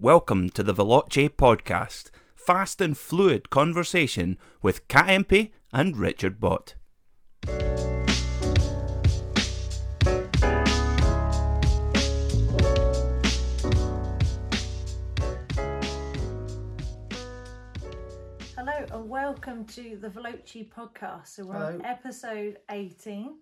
[0.00, 6.76] Welcome to the Veloce podcast, fast and fluid conversation with Kat Impey and Richard Bott.
[18.54, 21.26] Hello and welcome to the Veloce podcast.
[21.26, 23.34] So we're on episode 18.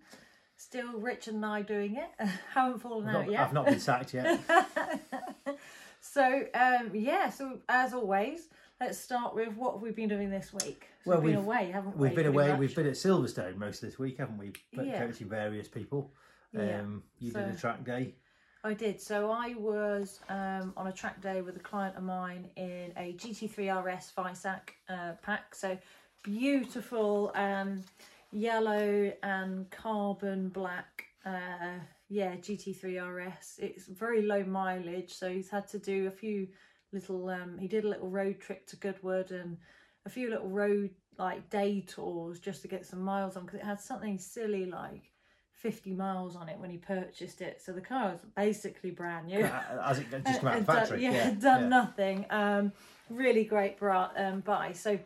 [0.55, 2.27] Still Richard and I doing it.
[2.55, 3.41] Haven't fallen I've out not, yet.
[3.41, 4.39] I've not been sacked yet.
[6.01, 8.49] So um, yeah, so as always,
[8.79, 10.87] let's start with what have we been doing this week?
[11.03, 12.07] So Well, we've been away, haven't we?
[12.07, 12.49] We've been away.
[12.49, 12.59] much?
[12.59, 14.53] We've been at Silverstone most of this week, haven't we?
[14.73, 15.05] But Yeah.
[15.05, 16.11] Coaching various people.
[16.53, 16.79] Yeah.
[16.79, 18.15] Um, you did a track day.
[18.63, 18.99] I did.
[18.99, 23.13] So I was um, on a track day with a client of mine in a
[23.13, 25.55] GT3 RS Weissach uh, pack.
[25.55, 25.77] So
[26.23, 27.83] beautiful um,
[28.31, 31.05] yellow and carbon black.
[31.25, 31.79] Uh,
[32.09, 33.59] yeah, GT3 RS.
[33.59, 36.47] It's very low mileage, so he's had to do a few
[36.93, 37.29] little.
[37.29, 39.57] Um, he did a little road trip to Goodwood and
[40.05, 43.65] a few little road like day tours just to get some miles on because it
[43.65, 45.11] had something silly like
[45.53, 47.59] 50 miles on it when he purchased it.
[47.61, 49.39] So the car was basically brand new.
[49.43, 51.03] Uh, As it just come out of the done- factory.
[51.03, 51.67] yeah, yeah, done yeah.
[51.67, 52.25] nothing.
[52.29, 52.71] Um,
[53.09, 54.71] really great bra- um, buy.
[54.73, 54.99] So,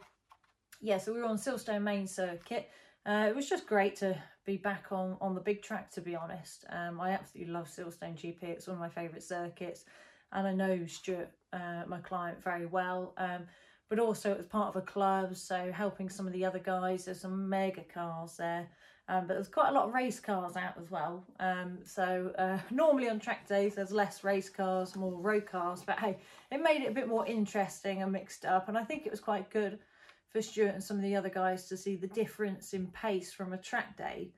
[0.81, 2.69] yeah, so we were on Silverstone main circuit.
[3.05, 5.91] Uh, it was just great to be back on on the big track.
[5.91, 8.43] To be honest, um, I absolutely love Silverstone GP.
[8.43, 9.85] It's one of my favourite circuits,
[10.31, 13.13] and I know Stuart, uh, my client, very well.
[13.17, 13.43] Um,
[13.89, 17.05] but also it was part of a club, so helping some of the other guys.
[17.05, 18.69] There's some mega cars there.
[19.09, 21.25] Um, but there's quite a lot of race cars out as well.
[21.41, 25.83] Um, so uh, normally on track days there's less race cars, more road cars.
[25.85, 26.17] But hey,
[26.51, 28.69] it made it a bit more interesting and mixed up.
[28.69, 29.79] And I think it was quite good
[30.31, 33.53] for Stuart and some of the other guys to see the difference in pace from
[33.53, 34.31] a track day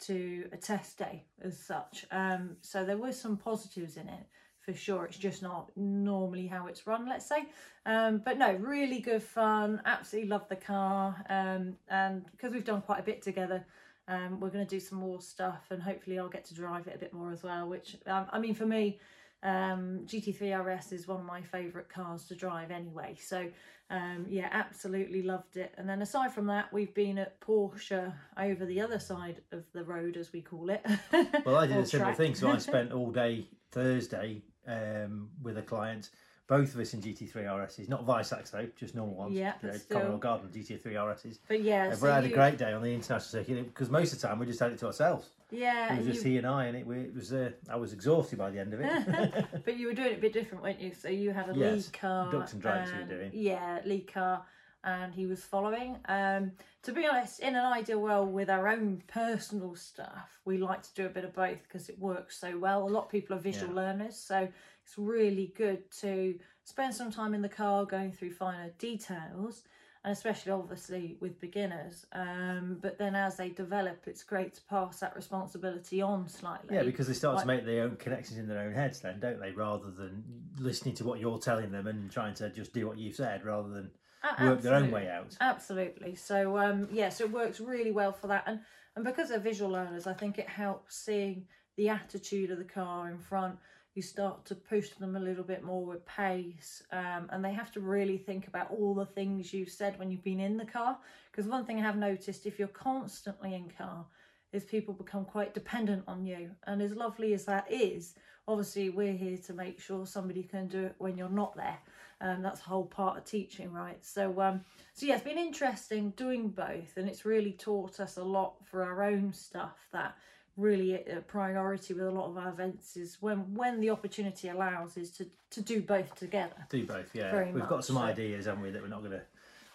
[0.00, 2.06] to a test day as such.
[2.10, 4.26] Um, so there were some positives in it
[4.60, 5.04] for sure.
[5.04, 7.46] It's just not normally how it's run, let's say.
[7.84, 9.82] Um, but no, really good fun.
[9.84, 11.16] Absolutely love the car.
[11.28, 13.64] Um, and because we've done quite a bit together,
[14.08, 16.94] um, we're going to do some more stuff and hopefully I'll get to drive it
[16.94, 17.68] a bit more as well.
[17.68, 19.00] Which, um, I mean, for me,
[19.42, 23.16] um, GT3 RS is one of my favourite cars to drive anyway.
[23.20, 23.48] So,
[23.90, 25.74] um, yeah, absolutely loved it.
[25.76, 29.84] And then aside from that, we've been at Porsche over the other side of the
[29.84, 30.84] road, as we call it.
[31.44, 32.16] Well, I did a similar track.
[32.16, 32.34] thing.
[32.34, 36.10] So I spent all day Thursday um, with a client.
[36.48, 39.34] Both of us in GT3 RSs, not Weissachs though, just normal ones.
[39.34, 39.96] Yeah, you know, still.
[39.96, 41.38] Commonwealth Garden GT3 RSs.
[41.48, 44.12] but yeah, Uh, so we had a great day on the international circuit because most
[44.12, 45.28] of the time we just had it to ourselves.
[45.52, 47.32] Yeah, It was just you- he and I, and it, it was.
[47.32, 49.44] Uh, I was exhausted by the end of it.
[49.64, 50.92] but you were doing it a bit different, weren't you?
[50.94, 52.32] So you had a Yes, lead car.
[52.32, 53.30] ducks and drakes we were doing.
[53.34, 54.44] Yeah, lead car,
[54.84, 55.98] and he was following.
[56.06, 56.52] Um,
[56.84, 60.94] to be honest, in an ideal world with our own personal stuff, we like to
[60.94, 62.82] do a bit of both because it works so well.
[62.82, 63.80] A lot of people are visual Yeah.
[63.82, 64.48] learners, so
[64.84, 69.64] it's really good to spend some time in the car going through finer details.
[70.04, 74.98] And especially obviously with beginners, um, but then as they develop, it's great to pass
[74.98, 76.74] that responsibility on slightly.
[76.74, 79.20] Yeah, because they start Like- to make their own connections in their own heads, then,
[79.20, 79.52] don't they?
[79.52, 80.24] Rather than
[80.58, 83.68] listening to what you're telling them and trying to just do what you've said, rather
[83.68, 83.92] than
[84.40, 85.36] work their own way out.
[85.40, 86.16] Absolutely.
[86.16, 88.42] So um yeah, so it works really well for that.
[88.46, 88.60] And
[88.96, 91.46] and because they're visual learners, I think it helps seeing
[91.76, 93.56] the attitude of the car in front.
[93.94, 97.70] You start to push them a little bit more with pace, um, and they have
[97.72, 100.98] to really think about all the things you've said when you've been in the car.
[101.30, 104.06] Because one thing I have noticed, if you're constantly in car,
[104.52, 106.50] is people become quite dependent on you.
[106.66, 108.14] And as lovely as that is,
[108.48, 111.78] obviously we're here to make sure somebody can do it when you're not there.
[112.20, 113.98] Um, that's the whole part of teaching, right?
[114.04, 114.60] So, um,
[114.94, 118.84] so yeah, it's been interesting doing both, and it's really taught us a lot for
[118.84, 119.88] our own stuff.
[119.92, 120.14] That
[120.56, 124.96] really a priority with a lot of our events is when when the opportunity allows
[124.96, 126.66] is to to do both together.
[126.70, 127.30] Do both, yeah.
[127.30, 128.02] Very We've got some so.
[128.02, 129.22] ideas, haven't we, that we're not going to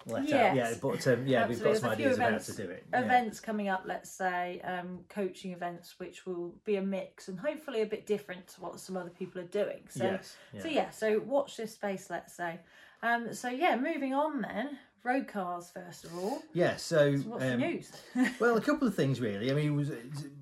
[0.07, 0.29] let out.
[0.29, 0.55] Yes.
[0.55, 2.69] Yeah, but um, yeah, we've got some There's a few ideas about events- to do
[2.69, 2.85] it.
[2.91, 3.01] Yeah.
[3.01, 7.81] Events coming up, let's say, um, coaching events, which will be a mix and hopefully
[7.81, 9.81] a bit different to what some other people are doing.
[9.89, 10.35] So, Yes.
[10.61, 10.73] So yeah.
[10.73, 12.59] yeah, so watch this space, let's say.
[13.03, 14.79] Um, so yeah, moving on then.
[15.03, 16.41] Road cars first of all.
[16.53, 17.91] Yeah, so, So what's um, the news?
[18.39, 19.51] well, a couple of things really.
[19.51, 19.91] I mean, it was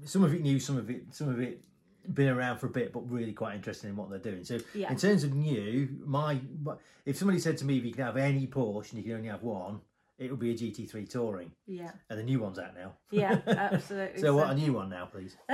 [0.06, 1.62] some of it new, some of it, some of it
[2.14, 4.44] been around for a bit, but really quite interested in what they're doing.
[4.44, 4.92] So, Yeah.
[4.92, 6.40] in terms of new, my
[7.06, 9.28] if somebody said to me, if you can have any Porsche and you can only
[9.30, 9.82] have one,
[10.18, 12.94] it would be a GT3 Touring, yeah, and the new one's out now.
[13.12, 14.22] yeah, absolutely.
[14.22, 15.36] So, what a new one now, please?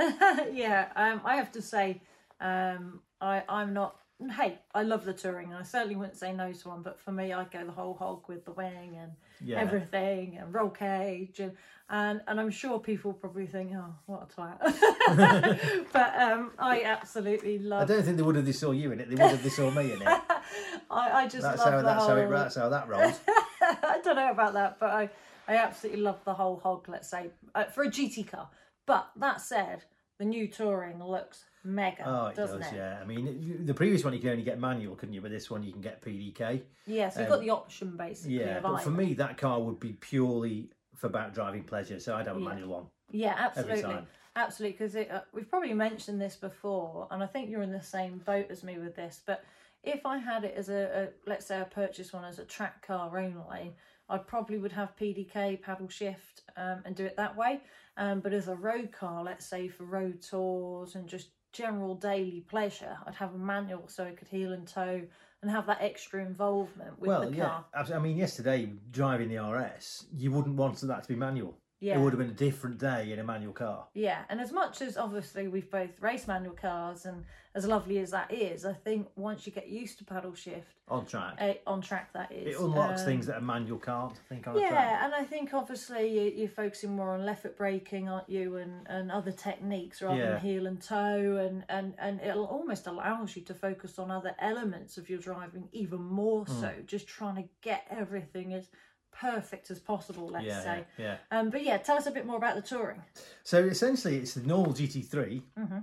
[0.52, 2.00] yeah, um, I have to say,
[2.40, 3.96] um, I I'm not.
[4.30, 6.82] Hey, I love the touring, and I certainly wouldn't say no to one.
[6.82, 9.60] But for me, I'd go the whole hog with the wing and Yeah.
[9.60, 11.52] everything, and roll cage, and
[11.90, 15.88] and and I'm sure people probably think, oh, what a twat.
[15.92, 17.82] but um, I absolutely love.
[17.82, 19.08] I don't think they would have they saw you in it.
[19.08, 20.08] They would have they saw me in it.
[20.90, 22.16] I, I just That's love how the that's whole.
[22.16, 23.20] how it, that's how that rolls.
[23.62, 25.10] I don't know about that, but I,
[25.48, 26.88] I absolutely love the whole hog.
[26.88, 28.48] Let's say uh, for a GT car.
[28.86, 29.84] But that said,
[30.18, 32.76] the new Touring looks mega, Oh, it doesn't does, it?
[32.76, 32.98] yeah.
[33.00, 35.20] I mean, the previous one you could only get manual, couldn't you?
[35.20, 36.62] But this one you can get PDK.
[36.86, 38.38] Yeah, so you've Um, got the option basically.
[38.38, 42.00] Yeah, but for me, that car would be purely for about driving pleasure.
[42.00, 42.48] So I'd have a Yeah.
[42.48, 42.86] manual one.
[43.10, 44.06] Yeah, absolutely.
[44.34, 48.18] Absolutely, because uh, we've probably mentioned this before, and I think you're in the same
[48.18, 49.20] boat as me with this.
[49.26, 49.44] But
[49.82, 52.86] if I had it as a, a let's say I purchased one as a track
[52.86, 53.74] car only,
[54.08, 57.60] I probably would have PDK paddle shift um, and do it that way.
[57.98, 62.44] Um, but as a road car, let's say for road tours and just general daily
[62.48, 65.02] pleasure, I'd have a manual so I could heel and toe
[65.42, 67.44] and have that extra involvement with well, the yeah.
[67.44, 67.64] car.
[67.74, 71.56] abs- I mean, yesterday driving the RS, you wouldn't want that to be manual.
[71.82, 71.96] Yeah.
[71.96, 73.88] It would have been a different day in a manual car.
[73.92, 77.24] Yeah, and as much as obviously we've both raced manual cars, and
[77.56, 81.04] as lovely as that is, I think once you get used to paddle shift On
[81.04, 81.34] track.
[81.40, 84.46] uh, on track, that is it unlocks um, things that a manual can't, I think,
[84.46, 85.00] on Yeah, track.
[85.02, 88.86] and I think obviously you- you're focusing more on left foot braking, aren't you, and,
[88.88, 90.30] and other techniques rather Yeah.
[90.34, 94.36] than heel and toe, and, and, and it almost allows you to focus on other
[94.38, 96.60] elements of your driving even more Hmm.
[96.60, 98.68] so, just trying to get everything as
[99.12, 100.84] perfect as possible, let's Yeah, say.
[100.98, 101.16] yeah.
[101.30, 103.02] Um, but yeah, tell us a bit more about the touring.
[103.44, 105.42] So essentially, it's the normal GT3.
[105.58, 105.78] Mm-hmm.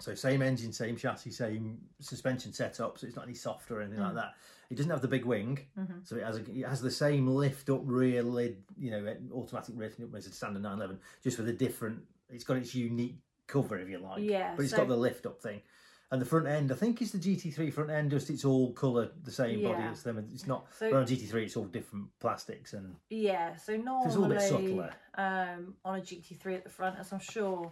[0.00, 2.98] So same engine, same chassis, same suspension setup.
[2.98, 4.04] So it's not any softer or anything Mm.
[4.06, 4.34] like that.
[4.70, 5.98] It doesn't have the big wing, Mm-hmm.
[6.04, 9.74] so it has a, it has the same lift up rear lid, you know, automatic
[9.76, 12.02] lifting up as a standard 911, just with a different.
[12.30, 13.16] It's got its unique
[13.46, 14.22] cover, if you like.
[14.22, 15.62] Yeah, But it's so- got the lift up thing.
[16.10, 18.10] And the front end, I think, is the GT3 front end.
[18.10, 19.90] Just it's all colour, the same body Yeah.
[19.90, 20.18] as them.
[20.32, 20.66] It's not.
[20.72, 24.36] So- but on GT3, it's all different plastics and Yeah, so it's all a normally
[24.36, 24.90] bit subtler.
[25.16, 27.70] um, on a GT3 at the front, as I'm sure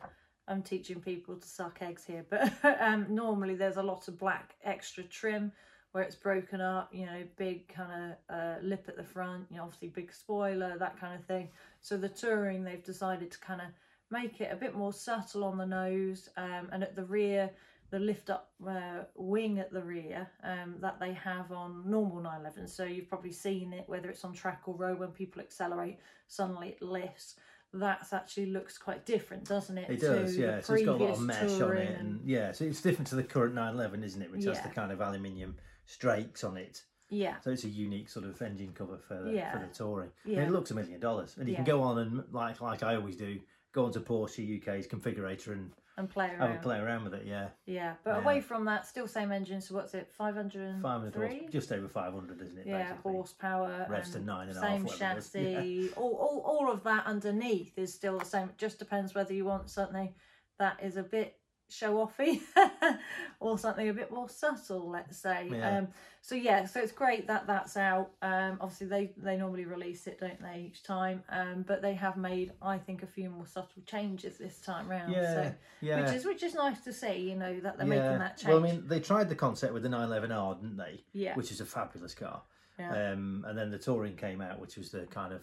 [0.49, 4.55] I'm teaching people to suck eggs here, but um, normally there's a lot of black
[4.65, 5.51] extra trim
[5.93, 9.57] where it's broken up, you know, big kind of uh, lip at the front, you
[9.57, 11.49] know, obviously big spoiler, that kind of thing.
[11.81, 13.69] So the Touring, they've decided to kind of
[14.11, 17.51] make it a bit more subtle on the nose um, and at the rear
[17.91, 22.67] the lift up uh, wing at the rear um, that they have on normal 911
[22.67, 26.71] so you've probably seen it whether it's on track or road when people accelerate suddenly
[26.71, 27.37] it lifts
[27.73, 30.61] that's actually looks quite different doesn't it It does, yeah.
[30.61, 33.17] So it's got a lot of mesh on it, and yeah, so it's different to
[33.17, 34.31] the current 911, isn't it?
[34.31, 36.83] Which has the kind of aluminium strakes on it.
[37.11, 39.53] yeah So it's a unique sort of engine cover for the, Yeah.
[39.53, 40.11] for the touring.
[40.25, 40.43] And Yeah.
[40.45, 43.17] it looks a million dollars, and you can go on and like like I always
[43.17, 43.39] do,
[43.73, 47.25] go onto Porsche UK's configurator and and play have around a play around with it.
[47.27, 48.19] Yeah, yeah but Yeah.
[48.19, 52.43] away from that still same engine so what's it 503 500 horse, just over 500,
[52.43, 52.67] isn't it?
[52.67, 53.13] yeah, basically?
[53.13, 55.31] horsepower, Revs to and nine and a half, same whatever it is.
[55.31, 58.49] chassis, all, all, all of that underneath is still the same.
[58.49, 60.15] It just depends whether you want something
[60.59, 62.41] that is a bit show offy
[63.41, 65.49] or something a bit more subtle, let's say.
[65.51, 65.79] Yeah.
[65.79, 65.89] Um,
[66.23, 68.11] so yeah, so it's great that that's out.
[68.23, 71.23] Um, obviously they they normally release it, don't they, each time?
[71.29, 75.13] Um, but they have made, I think, a few more subtle changes this time round.
[75.13, 76.03] Yeah, so, yeah.
[76.03, 78.03] Which is which is nice to see, you know, that they're yeah.
[78.03, 78.49] making that change.
[78.49, 81.05] Well, I mean, they tried the concept with the 911R, didn't they?
[81.13, 81.35] Yeah.
[81.35, 82.43] Which is a fabulous car.
[82.79, 83.13] Yeah.
[83.13, 85.43] Um, and then the touring came out, which was the kind of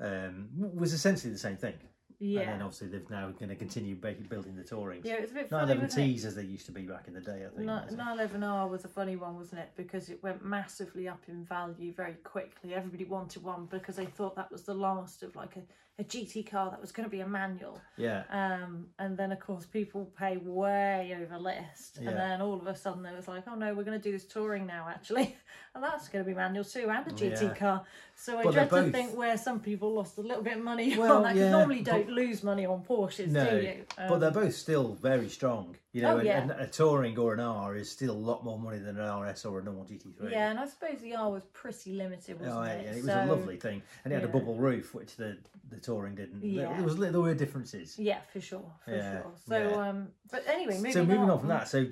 [0.00, 1.74] um, was essentially the same thing.
[2.22, 2.40] Yeah.
[2.42, 5.04] And then obviously they've now going to continue building the tourings.
[5.04, 5.74] yeah, it's a bit funny.
[5.74, 6.12] 911 wasn't it?
[6.12, 7.66] Ts as they used to be back in the day, I think.
[7.66, 8.40] Ni- wasn't it?
[8.40, 9.70] 911R was a funny one, wasn't it?
[9.76, 12.74] Because it went massively up in value very quickly.
[12.74, 15.62] Everybody wanted one because they thought that was the last of like a,
[15.98, 17.78] a GT car that was going to be a manual.
[17.98, 18.22] Yeah.
[18.30, 22.08] Um, and then of course people pay way over list, Yeah.
[22.10, 24.10] and then all of a sudden it was like, oh no, we're going to do
[24.10, 25.36] this touring now actually,
[25.74, 27.54] and that's going to be manual too, and a GT Yeah.
[27.54, 27.84] car.
[28.16, 30.64] So I But dread to both- think where some people lost a little bit of
[30.64, 31.36] money Well, on that.
[31.36, 33.84] yeah, normally don't lose money on Porsches, No, do you?
[33.96, 35.76] but Um, they're both still very strong.
[35.92, 36.40] You know, Oh, yeah.
[36.40, 39.44] and a touring or an R is still a lot more money than an RS
[39.44, 40.30] or a normal GT3.
[40.30, 42.86] yeah, and I suppose the R was pretty limited, wasn't Oh, yeah, it?
[42.86, 45.36] and it was So- a lovely thing, and it had a bubble roof, which the
[45.68, 46.42] the touring didn't.
[46.44, 46.72] Yeah.
[46.74, 47.98] There, was there were differences.
[47.98, 49.32] Yeah, for sure, for Yeah, sure.
[49.46, 49.88] So, yeah.
[49.88, 51.86] um, but anyway, moving so moving on, on from that, so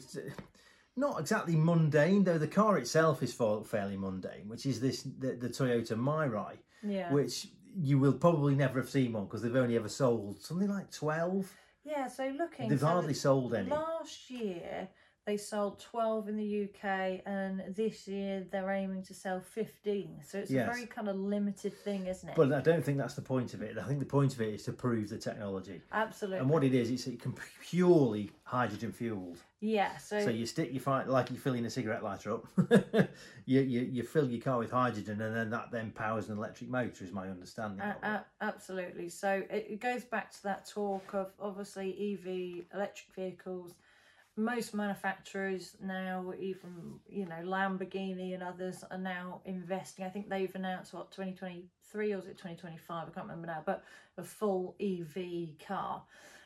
[0.96, 5.32] not exactly mundane, though the car itself is fa- fairly mundane, which is this the,
[5.34, 9.76] the Toyota Mirai, yeah, which you will probably never have seen one because they've only
[9.76, 11.50] ever sold something like twelve.
[11.84, 12.08] Yeah.
[12.08, 13.70] So looking, They've so hardly sold any.
[13.70, 14.88] Last year
[15.30, 20.18] they sold twelve in the UK, and this year they're aiming to sell fifteen.
[20.26, 20.68] So it's Yes.
[20.68, 22.34] a very kind of limited thing, isn't it?
[22.34, 23.78] But I don't think that's the point of it.
[23.78, 25.82] I think the point of it is to prove the technology.
[25.92, 26.38] Absolutely.
[26.40, 27.32] And what it is, it's it can
[27.62, 29.38] purely hydrogen fueled.
[29.60, 29.96] yeah.
[29.98, 32.46] So, So you stick your fire like you're filling a cigarette lighter up.
[33.46, 36.68] you, you you fill your car with hydrogen, and then that then powers an electric
[36.70, 37.04] motor.
[37.04, 37.78] Is my understanding.
[37.86, 37.94] It.
[38.02, 39.08] a- absolutely.
[39.10, 43.74] So it, it goes back to that talk of obviously EV electric vehicles
[44.40, 50.04] most manufacturers now, even you know Lamborghini and others, are now investing.
[50.04, 53.08] I think they've announced what 2023 or is it 2025?
[53.08, 53.84] I can't remember now, but
[54.18, 56.02] a full EV car.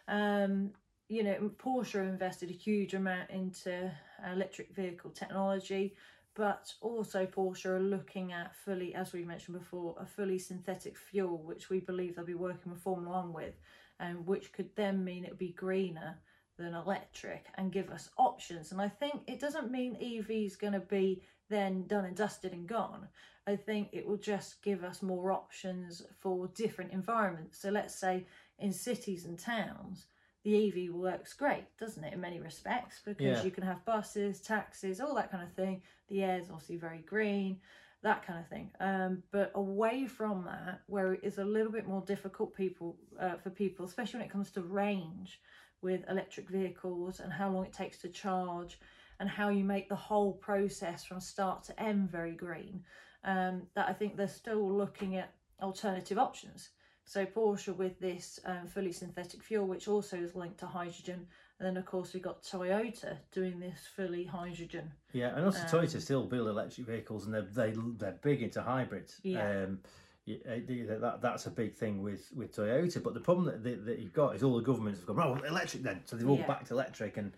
[0.08, 0.72] Um,
[1.08, 3.90] you know, Porsche invested a huge amount into
[4.30, 5.94] electric vehicle technology,
[6.34, 11.38] but also Porsche are looking at fully, as we mentioned before, a fully synthetic fuel,
[11.38, 13.54] which we believe they'll be working with Formula One with,
[14.00, 16.18] and which could then mean it would be greener
[16.56, 18.72] than electric and give us options.
[18.72, 22.52] And I think it doesn't mean EV is going to be then done and dusted
[22.52, 23.08] and gone.
[23.46, 27.58] I think it will just give us more options for different environments.
[27.58, 28.26] So let's say
[28.58, 30.06] in cities and towns,
[30.44, 33.42] the EV works great, doesn't it, in many respects, because Yeah.
[33.42, 35.82] you can have buses, taxis, all that kind of thing.
[36.08, 37.60] The air is obviously very green,
[38.02, 38.70] that kind of thing.
[38.80, 43.36] Um, but away from that, where it is a little bit more difficult people uh,
[43.36, 45.40] for people, especially when it comes to range
[45.84, 48.80] with electric vehicles and how long it takes to charge
[49.20, 52.82] and how you make the whole process from start to end very green.
[53.22, 56.70] Um, that I think they're still looking at alternative options.
[57.06, 61.26] So Porsche with this um, fully synthetic fuel, which also is linked to hydrogen,
[61.58, 64.90] and then of course we've got Toyota doing this fully hydrogen.
[65.12, 68.62] Yeah, and also Um, Toyota still build electric vehicles, and they're they they're big into
[68.62, 69.20] hybrids.
[69.22, 69.64] Yeah.
[69.64, 69.80] Um,
[70.26, 73.02] that that's a big thing with with Toyota.
[73.02, 75.32] But the problem that, that, that you've got is all the governments have gone, oh,
[75.32, 76.46] well, electric then, so they've all Yeah.
[76.46, 77.32] backed electric, and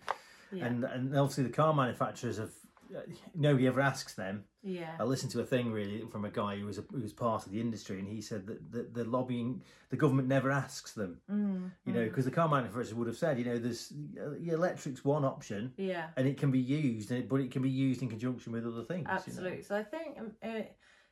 [0.51, 2.51] Yeah, and and obviously the car manufacturers have.
[2.95, 3.01] uh,
[3.35, 4.45] Nobody ever asks them.
[4.63, 7.11] yeah, I listened to a thing really from a guy who was a, who was
[7.11, 10.93] part of the industry, and he said that the, the lobbying, the government never asks
[10.93, 11.19] them.
[11.29, 14.51] mm, You know, because the car manufacturers would have said, you know, there's uh, the
[14.51, 16.07] electric's one option, yeah.
[16.15, 19.01] and it can be used, but it can be used in conjunction with other things.
[19.01, 19.13] you know.
[19.15, 19.63] Absolutely.
[19.63, 20.61] So I think um, uh,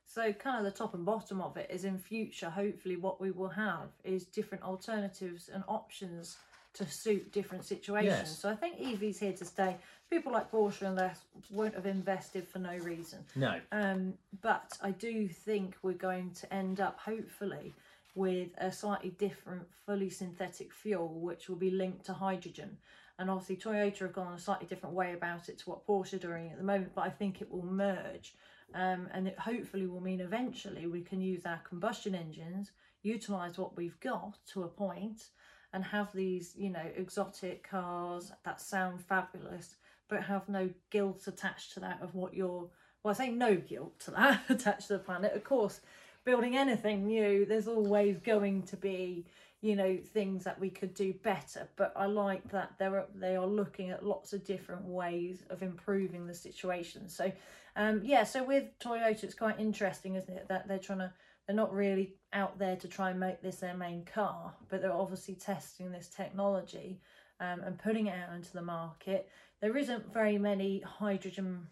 [0.05, 0.33] so.
[0.33, 2.49] Kind of the top and bottom of it is in future.
[2.49, 6.37] Hopefully, what we will have is different alternatives and options
[6.75, 8.19] to suit different situations.
[8.19, 8.39] Yes.
[8.39, 9.77] So I think EV's here to stay.
[10.09, 13.19] People like Porsche and less won't have invested for no reason.
[13.35, 13.59] No.
[13.71, 17.73] Um, but I do think we're going to end up, hopefully,
[18.13, 22.77] with a slightly different, fully synthetic fuel, which will be linked to hydrogen.
[23.17, 26.17] And obviously, Toyota have gone a slightly different way about it to what Porsche are
[26.17, 28.35] doing at the moment, but I think it will merge.
[28.73, 32.71] Um, and it hopefully will mean eventually we can use our combustion engines,
[33.03, 35.29] utilise what we've got to a point,
[35.71, 39.75] and have these, you know, exotic cars that sound fabulous,
[40.09, 42.69] but have no guilt attached to that of what you're
[43.05, 45.33] well, I say no guilt to that attached to the planet.
[45.35, 45.79] Of course,
[46.23, 49.27] building anything new, there's always going to be,
[49.65, 51.67] you know, things that we could do better.
[51.75, 56.27] But I like that they're they are looking at lots of different ways of improving
[56.27, 57.09] the situation.
[57.09, 57.31] So,
[57.75, 58.25] um, yeah.
[58.25, 61.13] So with Toyota, it's quite interesting, isn't it, that they're trying to
[61.47, 64.93] they're not really out there to try and make this their main car, but they're
[64.93, 67.01] obviously testing this technology
[67.39, 69.29] um, and putting it out into the market.
[69.61, 71.67] There isn't very many hydrogen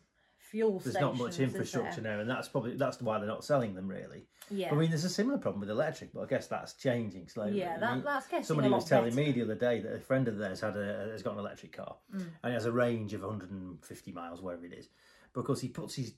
[0.54, 1.18] fuel There's stations.
[1.20, 4.28] not much infrastructure now, and that's probably that's why they're not selling them really.
[4.52, 4.72] Yeah.
[4.72, 7.60] I mean, there's a similar problem with electric, but I guess that's changing slowly.
[7.60, 9.26] yeah, I mean, that's getting Somebody a lot was telling better.
[9.28, 11.72] me the other day that a friend of theirs had a has got an electric
[11.74, 12.26] car, Mm.
[12.44, 14.90] and it has a range of 150 miles, wherever it is,
[15.34, 16.14] because he puts his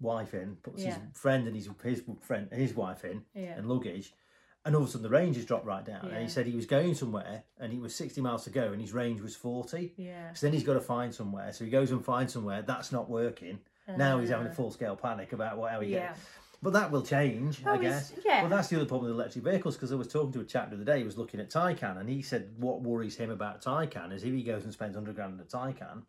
[0.00, 3.58] wife in, puts his friend and his his friend his wife in, Yeah.
[3.58, 4.14] and luggage,
[4.66, 6.04] and all of a sudden the range has dropped right down.
[6.10, 8.80] And he said he was going somewhere, and he was 60 miles to go, and
[8.80, 9.94] his range was 40.
[9.96, 10.32] Yeah.
[10.34, 11.52] So then he's got to find somewhere.
[11.54, 13.60] So he goes and finds somewhere that's not working.
[13.96, 16.08] now he's having a Uh, full scale panic about what how he Yeah.
[16.08, 16.20] gets.
[16.62, 18.12] But that will change, I guess.
[18.24, 18.40] yeah.
[18.40, 20.70] Well, that's the other problem with electric vehicles because I was talking to a chap
[20.70, 23.62] the other day who was looking at Taycan and he said what worries him about
[23.62, 26.02] Taycan is if he goes and spends 100 grand on a Taycan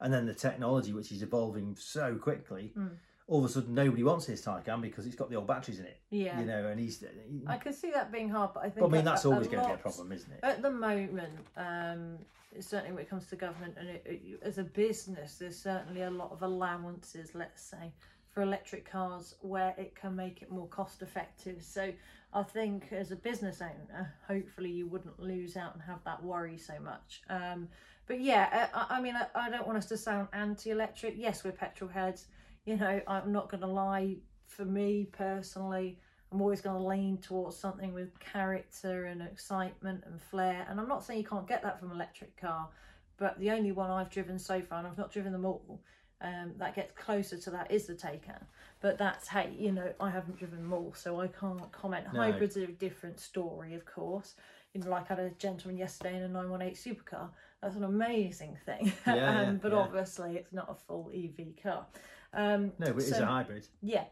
[0.00, 2.86] and then the technology, which is evolving so quickly, Hmm.
[3.28, 5.84] All of a sudden nobody wants his Taycan because it's got the old batteries in
[5.84, 5.98] it.
[6.10, 6.40] Yeah.
[6.40, 7.00] You know, and he's.
[7.00, 7.06] he-
[7.46, 8.80] I can see that being hard, but I think.
[8.80, 10.40] but I mean, that's a- a always going to be a problem, isn't it?
[10.42, 12.18] At the moment, um,
[12.58, 16.10] certainly when it comes to government and it, it, as a business, there's certainly a
[16.10, 17.92] lot of allowances, let's say,
[18.30, 21.62] for electric cars where it can make it more cost effective.
[21.62, 21.92] So
[22.32, 26.56] I think as a business owner, hopefully you wouldn't lose out and have that worry
[26.56, 27.20] so much.
[27.28, 27.68] Um,
[28.06, 31.14] but yeah, I, I mean, I, I don't want us to sound anti-electric.
[31.18, 32.26] Yes, we're petrol heads.
[32.68, 34.16] You know, I'm not going to lie.
[34.46, 35.98] For me personally,
[36.30, 40.66] I'm always going to lean towards something with character and excitement and flair.
[40.68, 42.68] And I'm not saying you can't get that from an electric car,
[43.16, 45.80] but the only one I've driven so far, and I've not driven them all,
[46.20, 48.42] um, that gets closer to that is the Taycan.
[48.80, 52.04] But that's hey, you know, I haven't driven them all, so I can't comment.
[52.12, 52.20] No.
[52.20, 54.34] Hybrids are a different story, of course.
[54.74, 57.30] You know, like I had a gentleman yesterday in a 918 supercar.
[57.62, 58.92] That's an amazing thing.
[59.06, 59.78] Yeah, um, but yeah.
[59.78, 61.86] obviously, it's not a full EV car.
[62.32, 63.66] Um, No, but it's so- a hybrid.
[63.82, 64.04] yeah.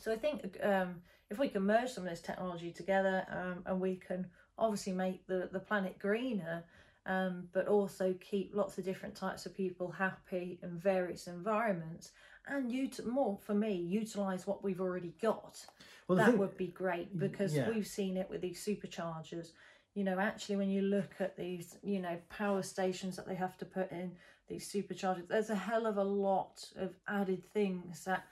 [0.00, 0.96] So I think um,
[1.30, 4.26] if we can merge some of this technology together um, and we can
[4.58, 6.64] obviously make the, the planet greener
[7.06, 12.12] um, but also keep lots of different types of people happy in various environments
[12.46, 15.64] and ut- more for me utilize what we've already got
[16.08, 17.68] Well, that thing- would be great because yeah.
[17.70, 19.52] we've seen it with these superchargers
[19.94, 23.56] you know actually when you look at these you know power stations that they have
[23.58, 24.12] to put in
[24.48, 28.24] these superchargers there's a hell of a lot of added things that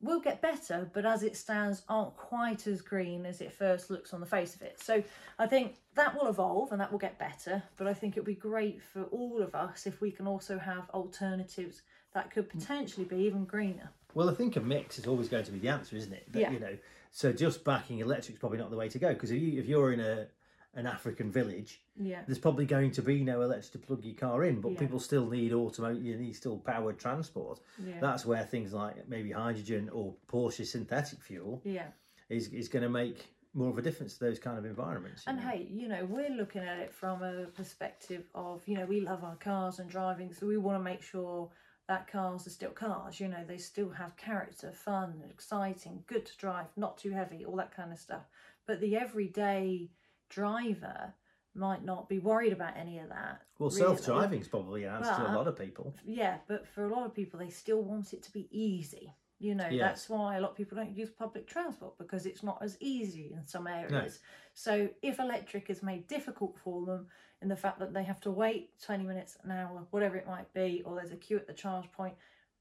[0.00, 4.14] will get better but as it stands aren't quite as green as it first looks
[4.14, 5.02] on the face of it so
[5.38, 8.26] i think that will evolve and that will get better but i think it would
[8.26, 11.82] be great for all of us if we can also have alternatives
[12.14, 12.58] that could mm.
[12.58, 15.68] potentially be even greener Well, I think a mix is always going to be the
[15.68, 16.26] answer, isn't it?
[16.32, 16.50] But, Yeah.
[16.50, 16.78] You know,
[17.10, 19.92] so just backing electric's probably not the way to go because if you if you're
[19.92, 20.26] in a
[20.74, 24.44] an African village, yeah there's probably going to be no electric to plug your car
[24.44, 24.78] in, but Yeah.
[24.80, 27.60] people still need automotive, you need still powered transport.
[27.78, 31.88] yeah That's where things like maybe hydrogen or Porsche synthetic fuel yeah
[32.28, 35.24] is is going to make more of a difference to those kind of environments.
[35.26, 35.48] And know.
[35.48, 39.24] hey, you know, we're looking at it from a perspective of, you know, we love
[39.24, 41.50] our cars and driving, so we want to make sure
[41.88, 43.18] that cars are still cars.
[43.18, 47.56] You know, they still have character, fun, exciting, good to drive, not too heavy, all
[47.56, 48.26] that kind of stuff.
[48.66, 49.88] But the everyday
[50.28, 51.14] driver
[51.58, 53.42] might not be worried about any of that.
[53.58, 53.80] well, really.
[53.80, 55.94] self-driving is probably an answer to a lot of people.
[56.04, 59.12] Yeah, but for a lot of people, they still want it to be easy.
[59.40, 59.80] You know, Yes.
[59.80, 63.32] that's why a lot of people don't use public transport because it's not as easy
[63.32, 64.18] in some areas.
[64.54, 67.06] So if electric is made difficult for them
[67.40, 70.52] in the fact that they have to wait 20 minutes, an hour, whatever it might
[70.54, 72.14] be, or there's a queue at the charge point,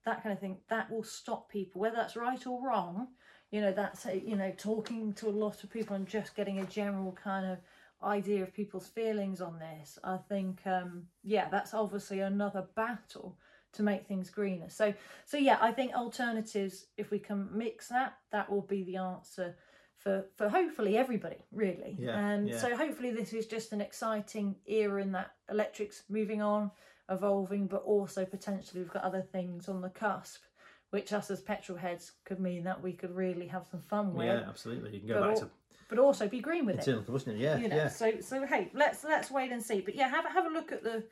[0.06, 3.08] that kind of thing, that will stop people, whether that's right or wrong.
[3.50, 6.60] You know, that's, a, you know, talking to a lot of people and just getting
[6.60, 7.58] a general kind of
[8.04, 9.98] idea of people's feelings on this.
[10.04, 13.38] I think, um, yeah, that's obviously another battle
[13.74, 14.70] to make things greener.
[14.70, 14.94] So,
[15.25, 19.56] so yeah, I think alternatives, if we can mix that, that will be the answer
[19.98, 21.98] for for hopefully everybody, really.
[22.00, 22.58] Yeah, and yeah.
[22.58, 26.72] so hopefully this is just an exciting era in that electrics moving on,
[27.10, 30.44] evolving, but also potentially we've got other things on the cusp,
[30.92, 34.27] which us as petrol heads could mean that we could really have some fun with,
[34.27, 34.94] Yeah, absolutely.
[34.94, 35.50] You can go but, back to
[35.89, 37.38] but also be green with it internal combustion.
[37.38, 37.88] Yeah, you know yeah.
[37.88, 40.71] so so hey let's let's wait and see but yeah have a have a look
[40.71, 41.04] at the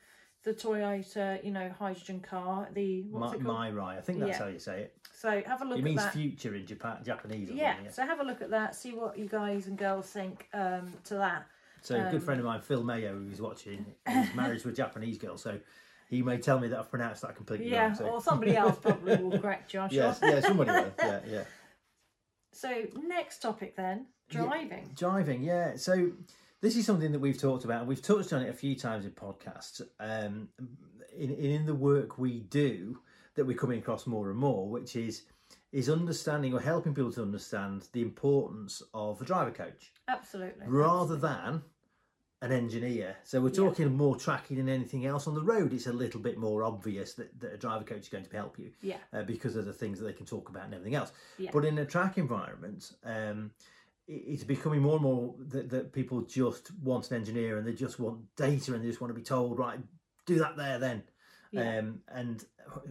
[0.43, 4.39] the toyota you know hydrogen car the what's My, it I think that's Yeah.
[4.39, 4.97] how you say it.
[5.13, 7.49] so have a look It means that future in Japan, Japanese.
[7.49, 10.47] or yeah so have a look at that see what you guys and girls think
[10.53, 11.47] um to that
[11.81, 14.71] So a good Um, friend of mine, Phil Mayo, who's watching, is married to a
[14.71, 15.59] Japanese girl, so
[16.09, 17.95] he may tell me that I've pronounced that completely yeah wrong.
[17.95, 18.05] So.
[18.05, 20.93] or somebody else probably will correct you i'm sure Yes, yeah, somebody will.
[20.99, 21.43] Yeah, yeah.
[22.53, 22.69] so
[23.03, 25.75] next topic then driving Driving, yeah.
[25.75, 26.11] So
[26.61, 27.79] this is something that we've talked about.
[27.79, 29.81] and We've touched on it a few times in podcasts.
[29.99, 30.49] Um,
[31.17, 32.99] in in the work we do,
[33.35, 35.23] that we're coming across more and more, which is
[35.71, 41.17] is understanding or helping people to understand the importance of a driver coach absolutely rather
[41.17, 41.61] than
[42.41, 43.15] an engineer.
[43.23, 43.55] So we're Yeah.
[43.55, 45.27] talking more tracking than anything else.
[45.27, 48.09] On the road, it's a little bit more obvious that, that a driver coach is
[48.09, 50.65] going to help you yeah uh, because of the things that they can talk about
[50.65, 51.11] and everything else.
[51.37, 51.51] Yeah.
[51.51, 53.51] But in a track environment, um,
[54.07, 57.99] it's becoming more and more that, that people just want an engineer and they just
[57.99, 59.79] want data and they just want to be told, right,
[60.25, 61.03] do that there then.
[61.51, 61.79] Yeah.
[61.79, 62.43] Um, and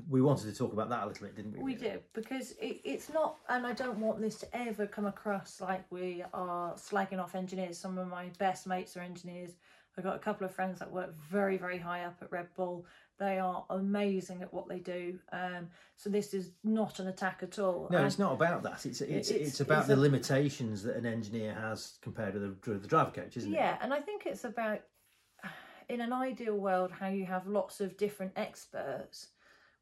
[0.08, 1.62] we wanted to talk about that a little bit, didn't we?
[1.62, 5.60] We do because it, it's not, and I don't want this to ever come across
[5.60, 7.78] like we are slagging off engineers.
[7.78, 9.52] Some of my best mates are engineers.
[9.96, 12.86] I've got a couple of friends that work very, very high up at Red Bull.
[13.18, 15.18] They are amazing at what they do.
[15.32, 17.88] Um, so this is not an attack at all.
[17.90, 18.84] No, And- it's not about that.
[18.86, 22.40] It's it's, It's- it's, about it's the a- limitations that an engineer has compared to
[22.40, 23.56] the, to the driver coach, isn't it?
[23.56, 24.80] Yeah, and I think it's about,
[25.88, 29.28] in an ideal world, how you have lots of different experts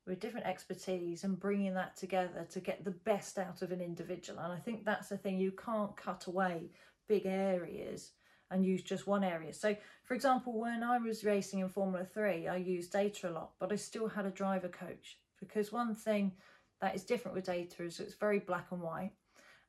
[0.07, 4.41] with different expertise and bringing that together to get the best out of an individual.
[4.41, 6.71] And I think that's the thing, you can't cut away
[7.09, 8.11] big areas
[8.53, 9.53] and use just one area.
[9.53, 13.53] So, for example, when I was racing in Formula 3, I used data a lot,
[13.59, 16.33] but I still had a driver coach because one thing
[16.81, 19.13] that is different with data is it's very black and white.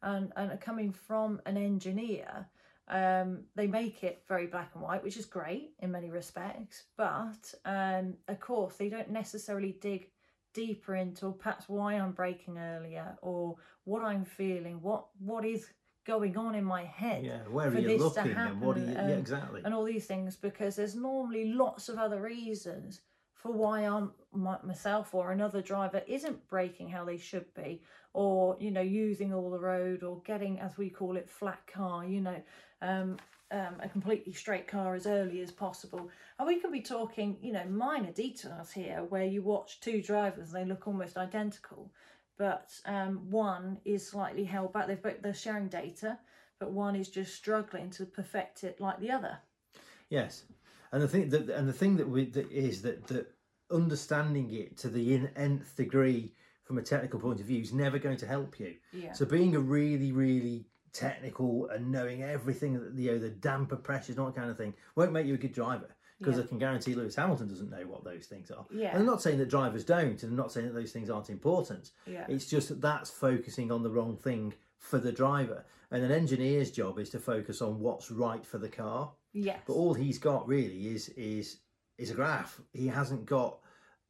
[0.01, 2.47] And, and coming from an engineer,
[2.89, 6.83] um, they make it very black and white, which is great in many respects.
[6.97, 10.09] But um, of course, they don't necessarily dig
[10.53, 15.67] deeper into perhaps why I'm braking earlier or what I'm feeling, what what is
[16.05, 18.77] going on in my head Yeah, where are for you this to looking and what
[18.77, 18.91] are you?
[18.91, 19.61] yeah, exactly.
[19.63, 23.01] and all these things because there's normally lots of other reasons
[23.33, 27.81] for why I'm my, myself or another driver isn't braking how they should be
[28.13, 32.05] or you know using all the road or getting as we call it flat car
[32.05, 32.41] you know
[32.81, 33.17] um,
[33.51, 37.53] um, a completely straight car as early as possible and we can be talking you
[37.53, 41.91] know minor details here where you watch two drivers and they look almost identical
[42.37, 46.17] but um, one is slightly held back they've both they're sharing data
[46.59, 49.37] but one is just struggling to perfect it like the other
[50.13, 50.43] Yes,
[50.91, 53.33] And the thing that and the thing that we that is that that
[53.71, 57.97] understanding it to the in, nth degree from a technical point of view is never
[57.97, 58.75] going to help you.
[58.91, 59.13] Yeah.
[59.13, 64.19] So being a really really technical and knowing everything that you know the damper pressures
[64.19, 65.89] all that kind of thing won't make you a good driver.
[66.23, 66.43] Because Yeah.
[66.45, 68.65] I can guarantee Lewis Hamilton doesn't know what those things are.
[68.71, 68.89] Yeah.
[68.91, 71.29] And I'm not saying that drivers don't, and I'm not saying that those things aren't
[71.29, 71.91] important.
[72.07, 72.25] Yeah.
[72.29, 75.65] It's just that that's focusing on the wrong thing for the driver.
[75.91, 79.11] And an engineer's job is to focus on what's right for the car.
[79.33, 79.59] Yes.
[79.67, 81.57] But all he's got really is is
[81.97, 82.59] is a graph.
[82.73, 83.59] He hasn't got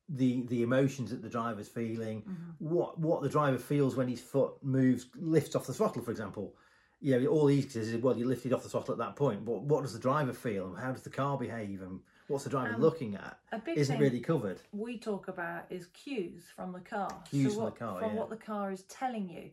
[0.09, 2.51] the the emotions that the driver's feeling, Mm-hmm.
[2.73, 6.55] what what the driver feels when his foot moves, lifts off the throttle, for example.
[7.03, 9.43] You know, all he says is, well, you lifted off the throttle at that point.
[9.43, 12.49] But what does the driver feel, and how does the car behave, and what's the
[12.49, 13.37] driver Um, looking at?
[13.51, 14.61] a big Isn't really covered.
[14.71, 17.09] we talk about is cues from the car.
[17.29, 18.19] Cues so from the what, car, From yeah.
[18.19, 19.51] what the car is telling you.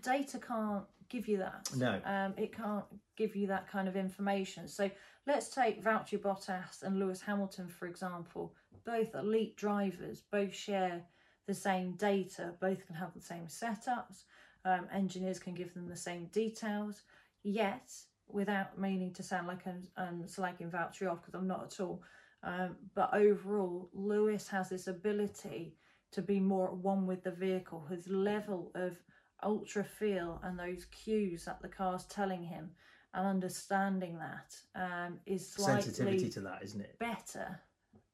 [0.00, 1.68] Data can't give you that.
[1.76, 2.00] No.
[2.06, 4.66] Um, it can't give you that kind of information.
[4.66, 4.90] So
[5.26, 8.54] let's take Valtteri Bottas and Lewis Hamilton, for example.
[8.86, 11.02] Both elite drivers, both share
[11.46, 14.24] the same data, both can have the same setups.
[14.66, 17.02] Um, engineers can give them the same details.
[17.44, 17.92] Yet,
[18.28, 22.02] without meaning to sound like I'm, I'm slagging Valtteri off, because I'm not at all,
[22.42, 25.76] um, but overall, Lewis has this ability
[26.12, 27.86] to be more at one with the vehicle.
[27.88, 28.96] His level of
[29.42, 32.70] ultra feel and those cues that the car's telling him
[33.14, 36.98] and understanding that um, is Sensitivity to that, isn't it?
[36.98, 37.60] better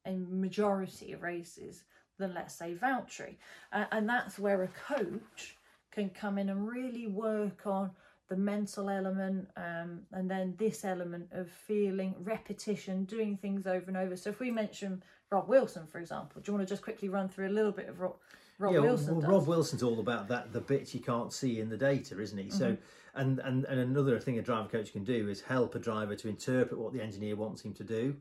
[0.05, 1.83] in majority of races
[2.17, 3.35] than let's say Valtteri.
[3.71, 5.57] Uh, and that's where a coach
[5.93, 7.91] can come in and really work on
[8.29, 13.97] the mental element um, and then this element of feeling repetition, doing things over and
[13.97, 14.15] over.
[14.17, 17.29] So if we mention Rob Wilson, for example, do you want to just quickly run
[17.29, 18.15] through a little bit of Rob,
[18.59, 19.19] Rob yeah, Wilson?
[19.21, 19.31] well?
[19.31, 22.49] Rob Wilson's all about that the bits you can't see in the data, isn't he?
[22.49, 23.19] So, Mm-hmm.
[23.21, 26.27] and, and and another thing a driver coach can do is help a driver to
[26.27, 28.15] interpret what the engineer wants him to do,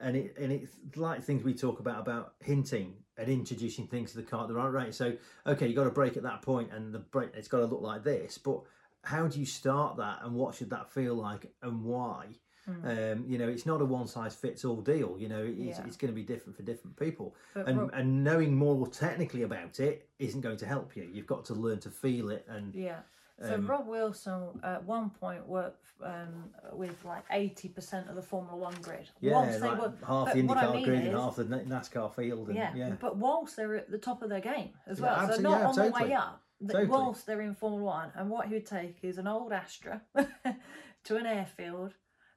[0.00, 4.18] and it and it's like things we talk about about hinting and introducing things to
[4.18, 4.94] the car at the right rate.
[4.94, 5.14] So,
[5.46, 7.82] okay, you got to brake at that point, and the brake it's got to look
[7.82, 8.60] like this, but
[9.02, 12.26] how do you start that, and what should that feel like, and why?
[12.82, 15.16] Um, you know, it's not a one size fits all deal.
[15.16, 15.78] You know, it's.
[15.78, 15.86] Yeah.
[15.86, 19.78] it's going to be different for different people, But and and knowing more technically about
[19.78, 21.08] it isn't going to help you.
[21.12, 23.00] You've got to learn to feel it, and Yeah.
[23.38, 28.22] So Um, Rob Wilson at one point worked um, with like eighty percent of the
[28.22, 29.10] Formula One grid.
[29.20, 32.14] yeah, Whilst they like were- half the I IndyCar mean grid and half the NASCAR
[32.14, 32.48] field.
[32.48, 35.36] And, yeah, yeah, but whilst they're at the top of their game as Yeah, well,
[35.36, 36.42] so not yeah, on the way up.
[36.66, 36.86] Totally.
[36.86, 40.00] Whilst they're in Formula One, and what he would take is an old Astra
[41.04, 41.92] to an airfield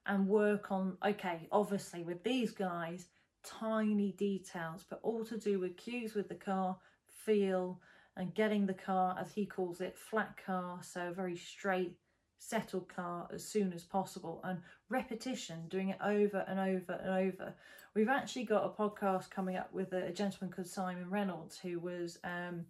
[0.06, 0.98] and work on.
[1.06, 3.08] Okay, obviously with these guys,
[3.46, 7.80] tiny details, but all to do with cues with the car, feel,
[8.18, 11.96] and getting the car, as he calls it, flat car, so very straight,
[12.40, 17.54] settled car as soon as possible, and repetition, doing it over and over and over.
[17.96, 21.80] We've actually got a podcast coming up with a, a gentleman called Simon Reynolds, who
[21.80, 22.66] was um,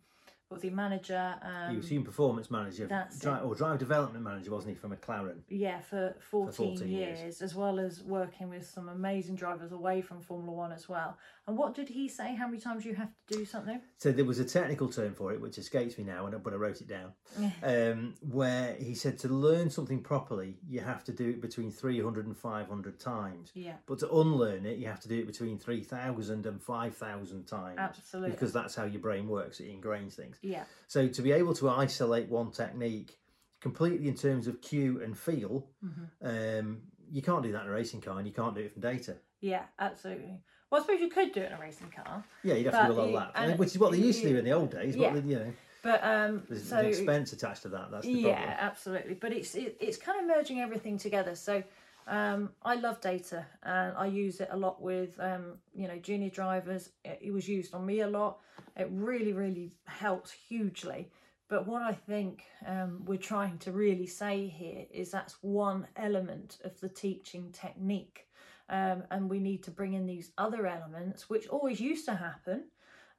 [0.50, 1.36] was he manager?
[1.44, 3.44] Um, he was human performance manager, that's dri- it.
[3.44, 5.38] or drive development manager, wasn't he, for McLaren?
[5.48, 7.42] yeah, for 14, 14 years, years.
[7.42, 11.18] as well as working with some amazing drivers away from Formula One as well.
[11.48, 12.36] And what did he say?
[12.36, 13.80] How many times you have to do something?
[13.98, 16.82] So there was a technical term for it, which escapes me now, but I wrote
[16.82, 17.14] it down.
[17.64, 22.26] um, where he said to learn something properly, you have to do it between 300
[22.26, 23.52] and 500 times.
[23.54, 27.78] Yeah, But to unlearn it, you have to do it between 3,000 and 5,000 times.
[27.78, 28.32] Absolutely.
[28.32, 30.39] Because that's how your brain works, it ingrains things.
[30.42, 33.18] Yeah, So to be able to isolate one technique
[33.62, 36.28] completely in terms of cue and feel, Mm-hmm.
[36.60, 38.82] um, you can't do that in a racing car and you can't do it from
[38.82, 39.16] data.
[39.42, 40.40] yeah, absolutely.
[40.70, 42.94] Well, I suppose you could do it in a racing car, Yeah, you'd have to
[42.94, 44.70] do a lot of you- which is what they used to do in the old
[44.72, 44.96] days.
[44.96, 45.12] yeah.
[45.14, 47.90] But you know, but um, there's so an expense attached to that.
[47.90, 48.58] That's the yeah, problem.
[48.60, 49.14] absolutely.
[49.16, 51.34] But it's it, it's kind of merging everything together.
[51.36, 51.64] So
[52.10, 56.30] um, I love data and I use it a lot with um, you know junior
[56.30, 56.90] drivers.
[57.06, 58.40] It, it was used on me a lot.
[58.76, 61.12] It really really helps hugely.
[61.50, 66.60] But what I think um, we're trying to really say here is that's one element
[66.64, 68.28] of the teaching technique.
[68.70, 72.66] Um, and we need to bring in these other elements, which always used to happen,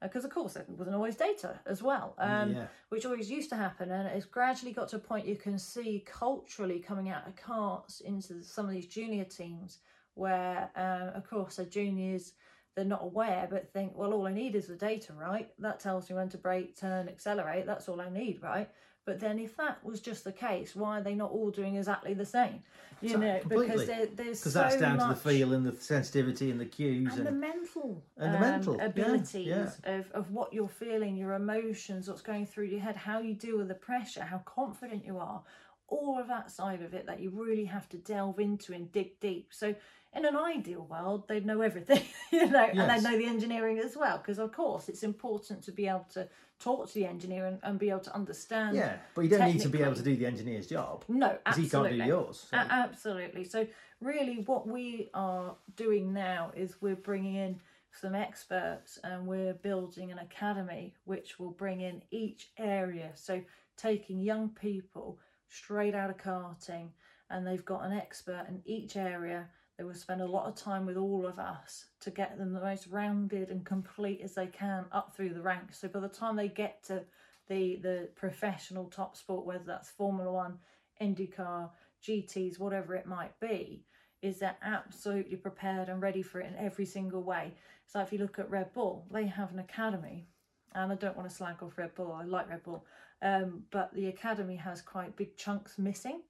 [0.01, 2.15] because of course there wasn't always data as well.
[2.17, 2.67] Um, Yeah.
[2.89, 6.03] which always used to happen, and it's gradually got to a point you can see
[6.05, 9.79] culturally coming out of karts into some of these junior teams,
[10.15, 12.33] where uh, of course the juniors
[12.75, 15.49] they're not aware but think, well, all I need is the data, right?
[15.59, 17.65] That tells me when to brake, turn, accelerate.
[17.65, 18.69] That's all I need, right?
[19.05, 22.13] But then, if that was just the case, why are they not all doing exactly
[22.13, 22.61] the same?
[23.01, 25.75] You know, because there, there's Because so that's down much to the feel and the
[25.81, 29.71] sensitivity and the cues and and, the mental and the um, mental, abilities yeah.
[29.85, 33.57] Of, of what you're feeling your emotions what's going through your head how you deal
[33.57, 35.41] with the pressure how confident you are
[35.87, 39.19] all of that side of it that you really have to delve into and dig
[39.19, 39.73] deep so
[40.13, 43.95] in an ideal world, they'd know everything, you know, and they'd know the engineering as
[43.95, 44.17] well.
[44.17, 46.27] Because of course, it's important to be able to
[46.61, 48.75] talk to the engineer and, and be able to understand.
[48.75, 51.57] Yeah, but you don't need to be able to do the engineer's job No, because
[51.57, 51.97] he absolutely.
[51.97, 52.47] can't do yours.
[52.49, 53.43] so- A- absolutely.
[53.43, 53.67] So
[54.01, 57.59] really, what we are doing now is we're bringing in
[57.93, 63.11] some experts and we're building an academy which will bring in each area.
[63.15, 63.41] So
[63.75, 65.19] taking young people
[65.49, 66.87] straight out of karting
[67.29, 69.47] and they've got an expert in each area.
[69.77, 72.59] They will spend a lot of time with all of us to get them the
[72.59, 75.79] most rounded and complete as they can up through the ranks.
[75.79, 77.03] So by the time they get to
[77.47, 80.59] the the professional top sport, whether that's Formula One,
[81.01, 81.69] IndyCar,
[82.05, 83.83] GTs, whatever it might be,
[84.21, 87.53] is they're absolutely prepared and ready for it in every single way.
[87.87, 90.27] So if you look at Red Bull, they have an academy,
[90.73, 92.13] and I don't want to slag off Red Bull.
[92.13, 92.85] I like Red Bull,
[93.21, 96.21] um, but the academy has quite big chunks missing,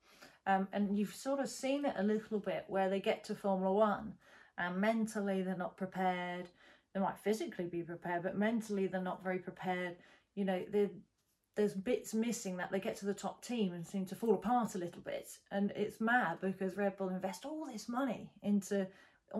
[0.47, 3.71] um, and you've sort of seen it a little bit where they get to Formula
[3.71, 4.13] One,
[4.57, 6.49] and mentally they're not prepared.
[6.93, 9.95] They might physically be prepared, but mentally they're not very prepared.
[10.35, 10.63] You know,
[11.55, 14.75] there's bits missing that they get to the top team and seem to fall apart
[14.75, 18.87] a little bit and it's mad because red bull invest all this money into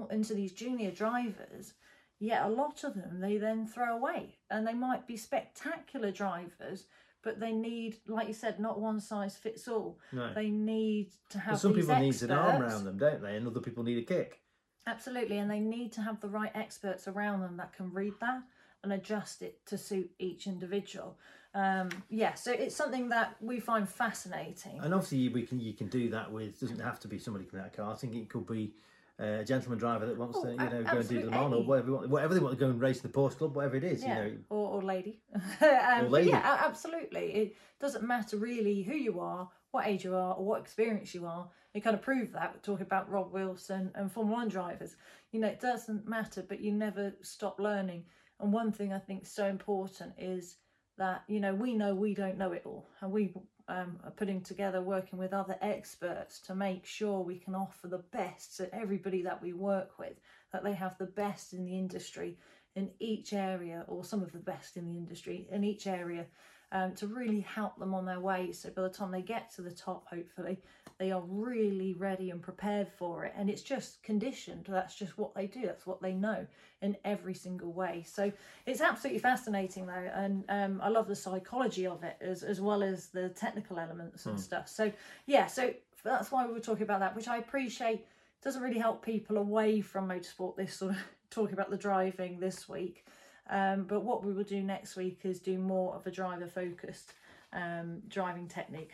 [0.10, 1.74] into these junior drivers
[2.20, 6.86] yet a lot of them they then throw away and they might be spectacular drivers
[7.24, 10.34] but they need like you said not one size fits all No.
[10.34, 13.36] they need to have But some people need an arm around them, don't they?
[13.38, 14.40] And other people need a kick.
[14.88, 18.42] Absolutely, and they need to have the right experts around them that can read that
[18.84, 21.18] and adjust it to suit each individual.
[21.54, 24.80] Um, yeah, so it's something that we find fascinating.
[24.82, 26.60] And obviously, we can you can do that with.
[26.60, 28.16] Doesn't have to be somebody coming out of karting.
[28.20, 28.74] It could be
[29.22, 31.64] a gentleman driver that wants Oh, to, you know, go and do the mile or
[31.64, 33.84] whatever, they want- whatever they want to go and race the Porsche Club, whatever it
[33.84, 34.02] is.
[34.04, 35.22] yeah, You know, or, or lady.
[35.36, 36.30] um, but lady.
[36.30, 37.26] Yeah, absolutely.
[37.34, 41.26] It doesn't matter really who you are, what age you are, or what experience you
[41.26, 41.50] are.
[41.74, 42.54] You kind of prove that.
[42.54, 44.96] We're talking about Rob Wilson and Formula One drivers.
[45.32, 48.06] You know, it doesn't matter, but you never stop learning.
[48.40, 50.58] And one thing I think is so important is
[50.98, 52.90] that, you know, we know we don't know it all.
[53.02, 53.34] And we
[53.72, 58.04] um, are putting together, working with other experts to make sure we can offer the
[58.12, 60.20] best to everybody that we work with,
[60.52, 62.38] that they have the best in the industry
[62.76, 66.26] in each area, or some of the best in the industry in each area,
[66.72, 68.52] um, to really help them on their way.
[68.52, 70.58] So by the time they get to the top, hopefully,
[70.98, 73.34] they are really ready and prepared for it.
[73.36, 74.66] And it's just conditioned.
[74.70, 75.62] That's just what they do.
[75.64, 76.46] That's what they know
[76.82, 78.04] in every single way.
[78.08, 78.32] So
[78.66, 82.84] it's absolutely fascinating, though, and um, I love the psychology of it as as well
[82.84, 84.68] as the technical elements and stuff.
[84.68, 84.92] So
[85.26, 88.06] yeah, so that's why we were talking about that, which I appreciate.
[88.44, 90.56] Doesn't really help people away from motorsport.
[90.56, 90.98] This sort of
[91.30, 93.06] talking about the driving this week.
[93.50, 97.14] Um, but what we will do next week is do more of a driver focused
[97.54, 98.92] um, driving technique.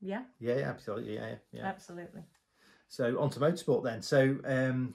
[0.00, 1.64] Yeah, yeah, yeah, absolutely, yeah, yeah.
[1.64, 2.22] absolutely.
[2.88, 4.02] So on to motorsport then.
[4.02, 4.94] So um,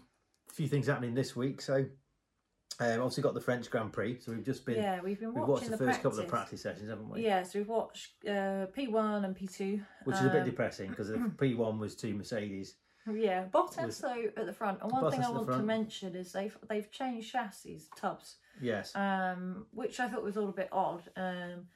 [0.49, 1.61] a few things happening this week.
[1.61, 1.85] So
[2.79, 4.19] um, obviously got the French Grand Prix.
[4.19, 6.03] So we've just been Yeah, we've been we've watched the, the, first practice.
[6.03, 7.23] couple of practice sessions, haven't we?
[7.23, 9.81] Yeah, so we've watched uh, P1 and P2.
[10.03, 12.75] Which is a bit Um, depressing because the P1 was two Mercedes.
[13.13, 14.81] Yeah, Bottas though at the front.
[14.81, 18.95] And one Bottas thing I want to mention is they've they've changed chassis tubs, Yes.
[18.95, 21.03] um, which I thought was all a bit odd.
[21.15, 21.67] Um,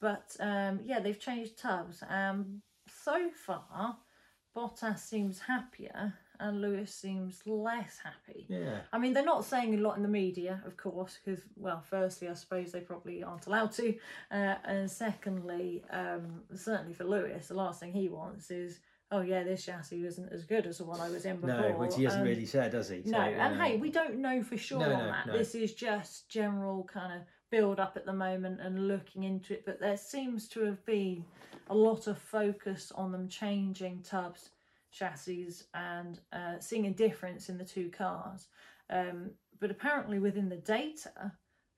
[0.00, 2.02] but um, yeah, they've changed tubs.
[2.08, 3.98] Um, so far,
[4.56, 8.46] Bottas seems happier and Lewis seems less happy.
[8.48, 8.80] yeah.
[8.94, 12.28] I mean, they're not saying a lot in the media, of course, because, well, firstly,
[12.28, 13.94] I suppose they probably aren't allowed to.
[14.30, 18.80] Uh, and secondly, um, certainly for Lewis, the last thing he wants is,
[19.12, 21.60] oh, yeah, this chassis isn't as good as the one I was in before.
[21.60, 23.02] No, which he hasn't and- really said, does he?
[23.06, 25.26] No, and hey, we don't know for sure No, on no, that.
[25.26, 25.38] no.
[25.38, 29.64] This is just general kind of build up at the moment and looking into it.
[29.66, 31.24] But there seems to have been
[31.68, 34.50] a lot of focus on them changing tubs,
[34.92, 38.46] chassis, and uh, seeing a difference in the two cars.
[38.90, 41.32] Um, but apparently, within the data,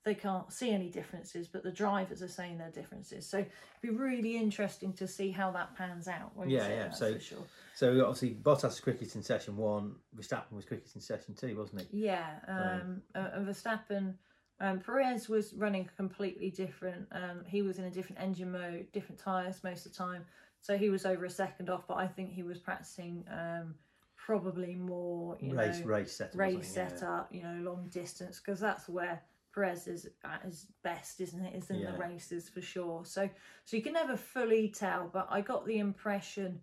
[0.05, 3.29] they can't see any differences, but the drivers are saying there are differences.
[3.29, 6.33] So it'd be really interesting to see how that pans out.
[6.47, 7.39] Yeah, yeah, so- sure.
[7.75, 9.95] So obviously Bottas was quickest in session one.
[10.17, 12.05] Verstappen was quickest in session two, wasn't he?
[12.05, 14.15] Yeah, um, uh, and Verstappen,
[14.61, 17.07] um, Perez was running completely different.
[17.13, 20.25] Um, he was in a different engine mode, different tyres most of the time,
[20.61, 21.87] so he was over a second off.
[21.89, 23.75] But I think he was practicing um,
[24.17, 26.39] probably more, you race know, race setup.
[26.39, 26.89] race something, yeah.
[26.89, 29.23] setup, you know, long distance, because that's where
[29.55, 31.55] Perez is at his best, isn't it?
[31.57, 31.93] Is in Yeah.
[31.93, 33.05] the races for sure.
[33.05, 33.29] So,
[33.65, 35.11] so you can never fully tell.
[35.13, 36.61] But I got the impression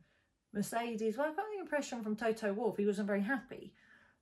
[0.54, 1.18] Mercedes.
[1.18, 3.74] Well, I got the impression from Toto Wolff he wasn't very happy.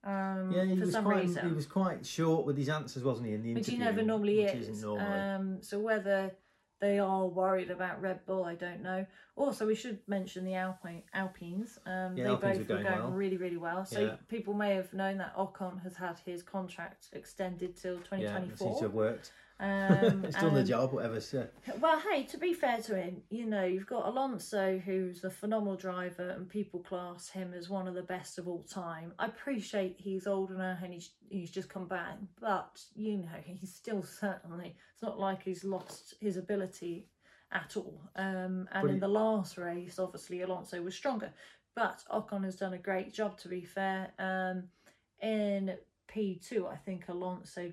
[0.04, 3.04] Um, Yeah, he for was some quite reason he was quite short with his answers,
[3.04, 3.34] wasn't he?
[3.34, 4.70] In the interview, which he never normally which is.
[4.70, 5.20] isn't normally.
[5.20, 6.36] Um, so whether
[6.80, 8.44] they are worried about Red Bull.
[8.44, 9.06] I don't know.
[9.36, 11.80] Also, we should mention the Alpine Alpines.
[11.86, 13.12] Um, Yeah, they Alpines both are going were going well.
[13.12, 13.86] really, really well.
[13.86, 14.16] So Yeah.
[14.28, 18.20] people may have known that Ocon has had his contract extended till 2024.
[18.20, 19.32] Yeah, it seems to have worked.
[19.60, 21.20] Um, it's done the job, whatever.
[21.20, 21.48] So.
[21.80, 25.76] well, hey, to be fair to him, you know, you've got Alonso, who's a phenomenal
[25.76, 29.14] driver, and people class him as one of the best of all time.
[29.18, 33.74] I appreciate he's older now and he's he's just come back, but you know, he's
[33.74, 34.76] still certainly.
[34.94, 37.08] It's not like he's lost his ability
[37.52, 38.02] at all.
[38.16, 41.32] Um, and But in he- the last race, obviously Alonso was stronger,
[41.76, 43.38] but Ocon has done a great job.
[43.40, 44.64] To be fair, um,
[45.22, 45.76] in
[46.08, 47.72] P two, I think Alonso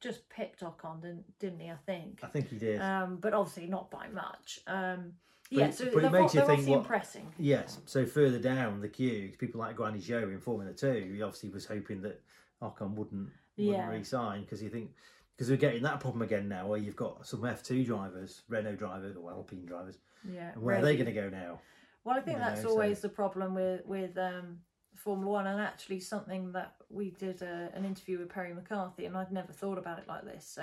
[0.00, 1.70] just picked Ocon, didn't, didn't he?
[1.70, 2.20] I think.
[2.22, 2.80] I think he did.
[2.80, 4.60] Um, but obviously not by much.
[4.66, 5.12] Um,
[5.50, 7.32] But yeah, it- so but it makes you think what- impressing.
[7.38, 7.78] Yes.
[7.86, 11.66] So further down the queue, people like Guanyu Zhou in Formula Two, he obviously was
[11.66, 12.20] hoping that
[12.62, 13.88] Ocon wouldn't, wouldn't Yeah.
[13.90, 14.90] re-sign because you think
[15.36, 18.76] because we're getting that problem again now, where you've got some F two drivers, Renault
[18.76, 20.52] drivers or Alpine drivers, Yeah.
[20.54, 21.60] where are they going to go now?
[22.04, 24.60] Well, I think you that's know, so- always the problem with with um,
[24.96, 29.16] Formula One, and actually something that we did a, an interview with Perry McCarthy, and
[29.16, 30.46] I'd never thought about it like this.
[30.46, 30.62] So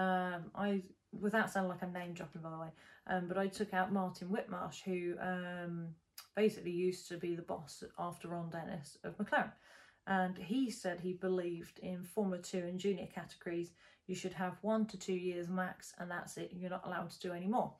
[0.00, 0.82] um, I,
[1.18, 2.68] without sounding like I'm name dropping, by the way,
[3.06, 5.88] um, but I took out Martin Whitmarsh, who um,
[6.34, 9.52] basically used to be the boss after Ron Dennis of McLaren.
[10.06, 13.72] And he said he believed in Formula 2 and junior categories,
[14.06, 16.52] you should have one to two years max, and that's it.
[16.54, 17.72] You're not allowed to do any more.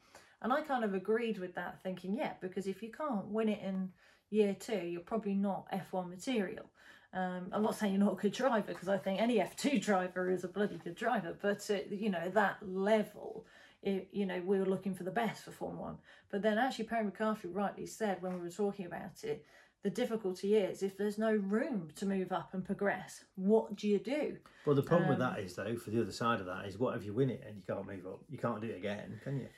[0.43, 3.61] And I kind of agreed with that, thinking, yeah, because if you can't win it
[3.63, 3.91] in
[4.31, 6.67] year two, you're probably not F1 material.
[7.13, 10.31] Um, I'm not saying you're not a good driver because I think any F2 driver
[10.31, 13.47] is a bloody good driver, but uh, you know that level,
[13.83, 15.99] it, you know we were looking for the best for Formula One.
[16.31, 19.47] But then actually Perry McCarthy rightly said when we were talking about it,
[19.83, 23.99] the difficulty is if there's no room to move up and progress, what do you
[23.99, 24.37] do?
[24.67, 26.77] Well, the problem with Um, that is though, for the other side of that is,
[26.77, 28.21] what if you win it and you can't move up?
[28.29, 29.49] You can't do it again, can you?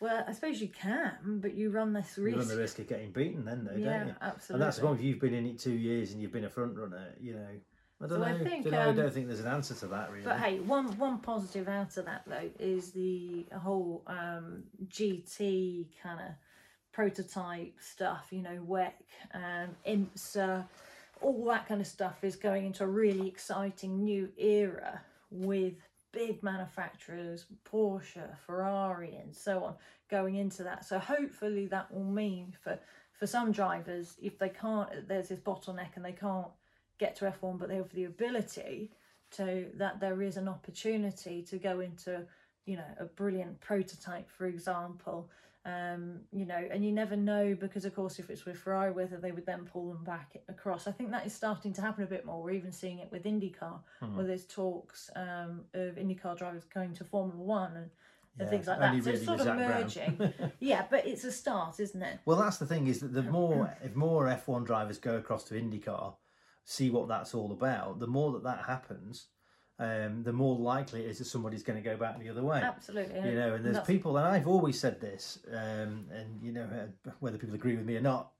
[0.00, 3.12] Well, I suppose you can, but you run this You run the risk of getting
[3.12, 4.14] beaten then, though, yeah, don't you?
[4.20, 4.54] absolutely.
[4.54, 4.98] And that's the problem.
[5.00, 7.46] If you've been in it two years and you've been a front runner, you know.
[8.02, 8.44] I don't So I know.
[8.44, 8.80] think, don't know.
[8.80, 10.24] I um, don't think there's an answer to that really.
[10.24, 16.20] But hey, one one positive out of that though is the whole um, GT kind
[16.20, 16.34] of
[16.92, 18.26] prototype stuff.
[18.30, 18.92] You know, WEC,
[19.32, 20.66] um, IMSA,
[21.22, 25.74] all that kind of stuff is going into a really exciting new era with
[26.16, 29.74] big manufacturers, Porsche, Ferrari, and so on,
[30.10, 30.86] going into that.
[30.86, 32.78] So hopefully that will mean for
[33.12, 36.48] for some drivers, if they can't, there's this bottleneck and they can't
[36.98, 38.90] get to F1, but they have the ability
[39.32, 42.24] to that there is an opportunity to go into
[42.64, 45.28] you know a brilliant prototype for example
[45.66, 49.16] um you know and you never know because of course if it's with Ferrari whether
[49.16, 50.86] they would then pull them back across.
[50.86, 52.40] I think that is starting to happen a bit more.
[52.42, 54.16] We're even seeing it with IndyCar Hmm.
[54.16, 57.90] where there's talks um of IndyCar drivers going to Formula 1 and,
[58.38, 59.02] and things like that.
[59.02, 60.32] So it's sort of merging.
[60.60, 62.20] Yeah but it's a start isn't it?
[62.24, 65.54] Well, that's the thing is that the more if more F1 drivers go across to
[65.54, 66.14] IndyCar,
[66.64, 69.26] see what that's all about, the more that that happens,
[69.78, 72.60] um, the more likely it is that somebody's going to go back the other way.
[72.62, 76.52] absolutely You know, and there's that's- people, and I've always said this, um, and you
[76.52, 78.30] know, uh, whether people agree with me or not,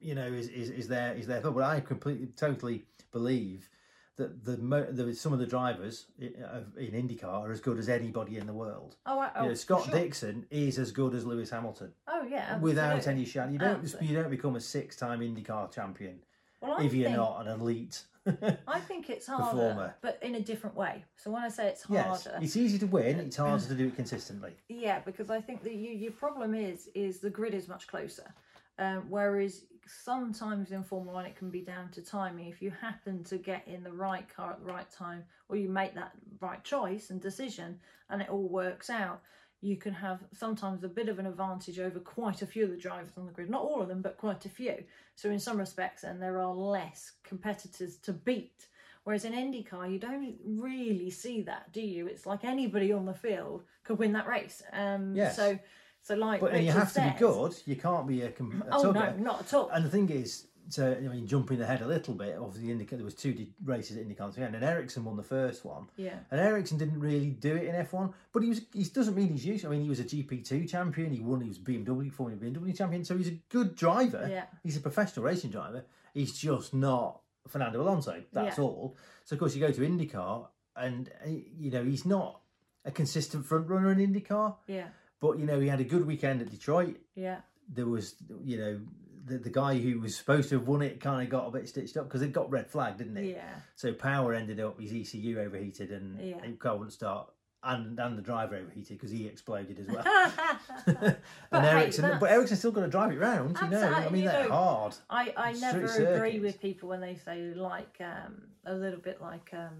[0.00, 1.40] you know, is is, is there is there?
[1.40, 3.68] But I completely, totally believe
[4.16, 6.32] that the, mo- the some of the drivers in
[6.78, 8.96] IndyCar are as good as anybody in the world.
[9.04, 9.94] oh, I, oh you know, Scott sure.
[9.94, 13.52] Dixon is as good as Lewis Hamilton oh yeah without any shadow.
[13.52, 14.08] You don't Absolutely.
[14.08, 16.20] you don't become a six-time IndyCar champion
[16.62, 18.04] well, if you're think- not an elite.
[18.68, 19.94] I think it's harder, performer.
[20.00, 21.04] but in a different way.
[21.16, 23.20] So when I say it's yes, harder, it's easy to win.
[23.20, 24.52] It's harder to do it consistently.
[24.68, 28.34] yeah, because I think that you, your problem is is the grid is much closer.
[28.78, 32.48] Um, whereas sometimes in Formula One it can be down to timing.
[32.48, 35.68] If you happen to get in the right car at the right time, or you
[35.68, 37.78] make that right choice and decision,
[38.10, 39.22] and it all works out,
[39.66, 42.76] you can have sometimes a bit of an advantage over quite a few of the
[42.76, 43.50] drivers on the grid.
[43.50, 44.84] Not all of them, but quite a few.
[45.16, 48.68] So in some respects, then there are less competitors to beat.
[49.02, 52.06] Whereas in IndyCar, you don't really see that, do you?
[52.06, 54.62] It's like anybody on the field could win that race.
[54.72, 55.36] Um, Yes.
[55.36, 55.58] So,
[56.02, 57.54] so like, But and you have to be good.
[57.66, 59.68] You can't be a, com- a Oh no, not at all.
[59.70, 63.04] And the thing is, to, I mean, jumping ahead a little bit, obviously, IndyCar, there
[63.04, 65.86] was two races at IndyCar the and Ericsson won the first one.
[65.96, 68.62] yeah, And Ericsson didn't really do it in F1, but he was.
[68.72, 69.64] He doesn't mean he's used.
[69.64, 71.12] I mean, he was a GP2 champion.
[71.12, 71.40] He won.
[71.40, 73.04] He was BMW Formula BMW champion.
[73.04, 74.26] So he's a good driver.
[74.30, 74.44] Yeah.
[74.62, 75.84] He's a professional racing driver.
[76.14, 78.22] He's just not Fernando Alonso.
[78.32, 78.64] That's Yeah.
[78.64, 78.96] all.
[79.24, 81.28] So of course you go to IndyCar, and uh,
[81.58, 82.40] you know he's not
[82.84, 84.56] a consistent front runner in IndyCar.
[84.68, 84.86] yeah,
[85.20, 86.96] But you know he had a good weekend at Detroit.
[87.16, 88.14] yeah, There was,
[88.44, 88.80] you know,
[89.26, 91.68] the, the guy who was supposed to have won it kind of got a bit
[91.68, 93.24] stitched up because it got red flag, didn't it?
[93.34, 93.42] yeah,
[93.74, 96.40] So Power ended up his ECU overheated and Yeah.
[96.40, 97.28] the car wouldn't start.
[97.62, 100.04] and and the driver overheated because he exploded as well.
[100.86, 101.20] but
[101.50, 103.56] and hey, Ericsson, that's- but Ericsson's still got to drive it round.
[103.60, 104.50] You know, I mean you they're know.
[104.54, 104.94] hard.
[105.10, 109.50] I, I never agree with people when they say like um, a little bit like
[109.52, 109.74] um,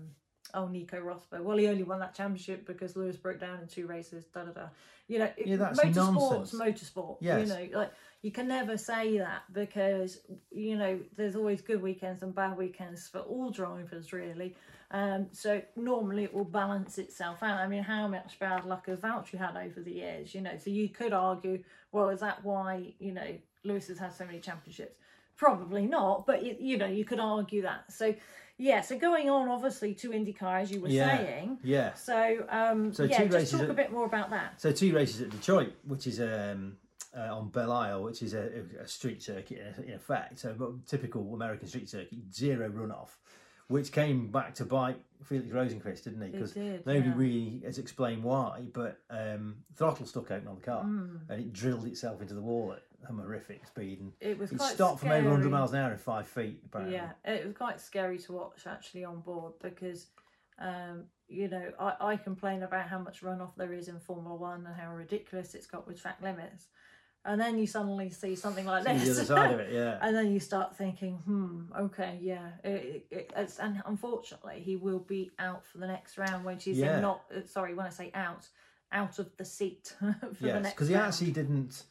[0.55, 1.42] oh Nico Rosberg.
[1.44, 4.24] Well, he only won that championship because Lewis broke down in two races.
[4.34, 4.66] Da da da.
[5.09, 6.55] You know, it- Yeah, that's motorsport's nonsense.
[6.90, 7.18] motorsport.
[7.20, 7.47] Yes.
[7.49, 7.92] You know, like
[8.26, 10.10] you can never say that because
[10.50, 14.50] you know there's always good weekends and bad weekends for all drivers really.
[14.90, 17.58] Um, so normally it will balance itself out.
[17.58, 20.34] I mean, how much bad luck has Valtteri had over the years?
[20.34, 21.62] You know, so you could argue,
[21.92, 23.30] well, is that why you know
[23.64, 24.96] Lewis has had so many championships?
[25.36, 27.92] Probably not, but you, you know you could argue that.
[27.92, 28.12] So
[28.58, 31.16] yeah, so going on obviously to IndyCar as you were Yeah.
[31.16, 31.58] saying.
[31.62, 31.94] Yeah.
[31.94, 34.60] So um, So yeah, two just races talk at- a bit more about that.
[34.60, 36.76] So two races at Detroit, which is um,
[37.16, 40.40] uh, on Belle Isle, which is a, a street circuit in, effect.
[40.40, 43.09] So a typical American street circuit, zero runoff,
[43.68, 46.28] which came back to bite Felix Rosenqvist, didn't he?
[46.28, 47.14] Because nobody yeah.
[47.16, 51.20] really has explained why, but um, throttle stuck open on the car Mm.
[51.28, 54.01] and it drilled itself into the wall at a horrific speed.
[54.01, 56.62] And It was it quite stopped from over 100 miles an hour in five feet,
[56.66, 56.97] apparently.
[56.97, 60.09] Yeah, it was quite scary to watch actually on board because,
[60.59, 64.66] um, you know, I, I complain about how much runoff there is in Formula One
[64.66, 66.66] and how ridiculous it's got with track limits.
[67.26, 69.04] And then you suddenly see something like See this.
[69.04, 69.98] the other side of it, yeah.
[70.00, 72.50] and then you start thinking, hmm, okay, yeah.
[72.62, 76.78] It, it, it's, and unfortunately, he will be out for the next round when she's
[76.78, 76.96] Yeah.
[76.96, 78.46] in not, uh, sorry, when I say out,
[78.92, 81.82] out of the seat for the yes, next because he actually didn't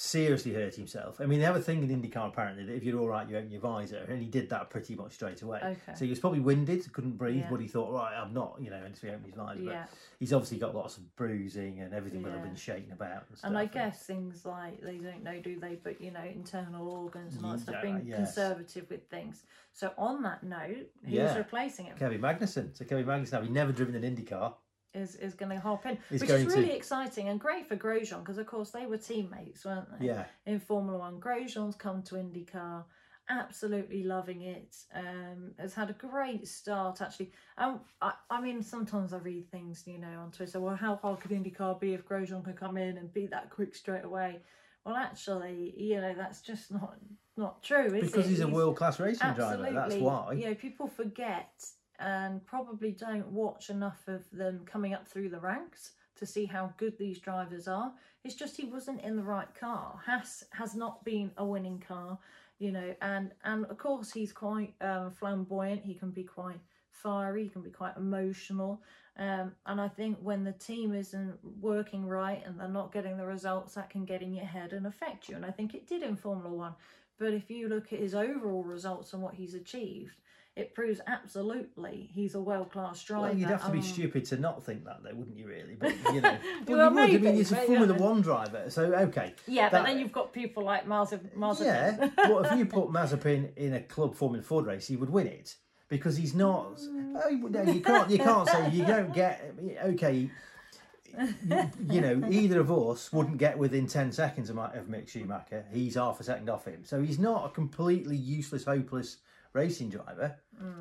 [0.00, 1.20] seriously hurt himself.
[1.20, 3.36] I mean, they have a thing in IndyCar apparently that if you're all right, you
[3.36, 5.58] open your visor, and he did that pretty much straight away.
[5.60, 5.94] Okay.
[5.96, 7.50] So he was probably winded, couldn't breathe, Yeah.
[7.50, 9.62] but he thought, right, I'm not, you know, and so he opened his visor.
[9.64, 9.86] Yeah.
[9.88, 13.24] But he's obviously got lots of bruising and everything will have been shaken about.
[13.28, 13.48] And, stuff.
[13.50, 15.74] And I guess things like they don't know, do they?
[15.82, 18.18] But you know, internal organs and all that stuff, being yes.
[18.18, 19.42] conservative with things.
[19.72, 21.36] So on that note, who's Yeah.
[21.36, 22.76] replacing him Kevin Magnussen.
[22.76, 24.54] So Kevin Magnussen, having never driven an IndyCar,
[24.98, 26.60] is is going to hop in, He's which is to.
[26.60, 30.06] really exciting and great for Grosjean because of course they were teammates, weren't they?
[30.06, 32.84] yeah, In Formula One, Grosjean's come to IndyCar,
[33.30, 34.76] absolutely loving it.
[34.94, 37.32] Um, has had a great start actually.
[37.56, 40.60] Um, I, I mean, sometimes I read things, you know, on Twitter.
[40.60, 43.74] Well, how hard could IndyCar be if Grosjean could come in and be that quick
[43.74, 44.40] straight away?
[44.84, 46.96] Well, actually, you know, that's just not
[47.36, 48.30] not true, is because it?
[48.30, 49.70] he's a world class racing driver.
[49.72, 50.32] That's why.
[50.32, 51.50] You know, people forget
[51.98, 56.72] and probably don't watch enough of them coming up through the ranks to see how
[56.76, 57.92] good these drivers are.
[58.24, 60.00] It's just he wasn't in the right car.
[60.04, 62.18] Haas has not been a winning car,
[62.58, 65.84] you know, and and of course he's quite um, flamboyant.
[65.84, 67.44] He can be quite fiery.
[67.44, 68.82] He can be quite emotional.
[69.16, 73.26] Um, and I think when the team isn't working right and they're not getting the
[73.26, 75.36] results, that can get in your head and affect you.
[75.36, 76.74] And I think it did in Formula One.
[77.18, 80.20] But if you look at his overall results and what he's achieved,
[80.58, 83.28] it proves absolutely he's a world class driver.
[83.28, 85.46] Well, you'd have to be Um, stupid to not think that, though, wouldn't you?
[85.46, 86.36] Really, but you know,
[86.66, 87.26] Well, you would.
[87.26, 87.94] I mean, he's a Formula.
[87.94, 89.34] One driver, so okay.
[89.46, 91.36] Yeah, but then you've got people like Mazepin.
[91.36, 91.64] Mazepin.
[91.64, 95.28] Yeah, but if you put Mazepin in a club Formula Ford race, he would win
[95.28, 95.54] it
[95.88, 96.78] because he's not.
[96.78, 97.20] Mm.
[97.24, 98.10] Oh, no, you can't.
[98.10, 99.54] You can't say you don't get.
[99.84, 100.30] Okay, you,
[101.88, 105.64] you know, either of us wouldn't get within ten seconds of, of Mick Schumacher.
[105.72, 109.18] He's half a second off him, so he's not a completely useless, hopeless
[109.52, 110.36] racing driver.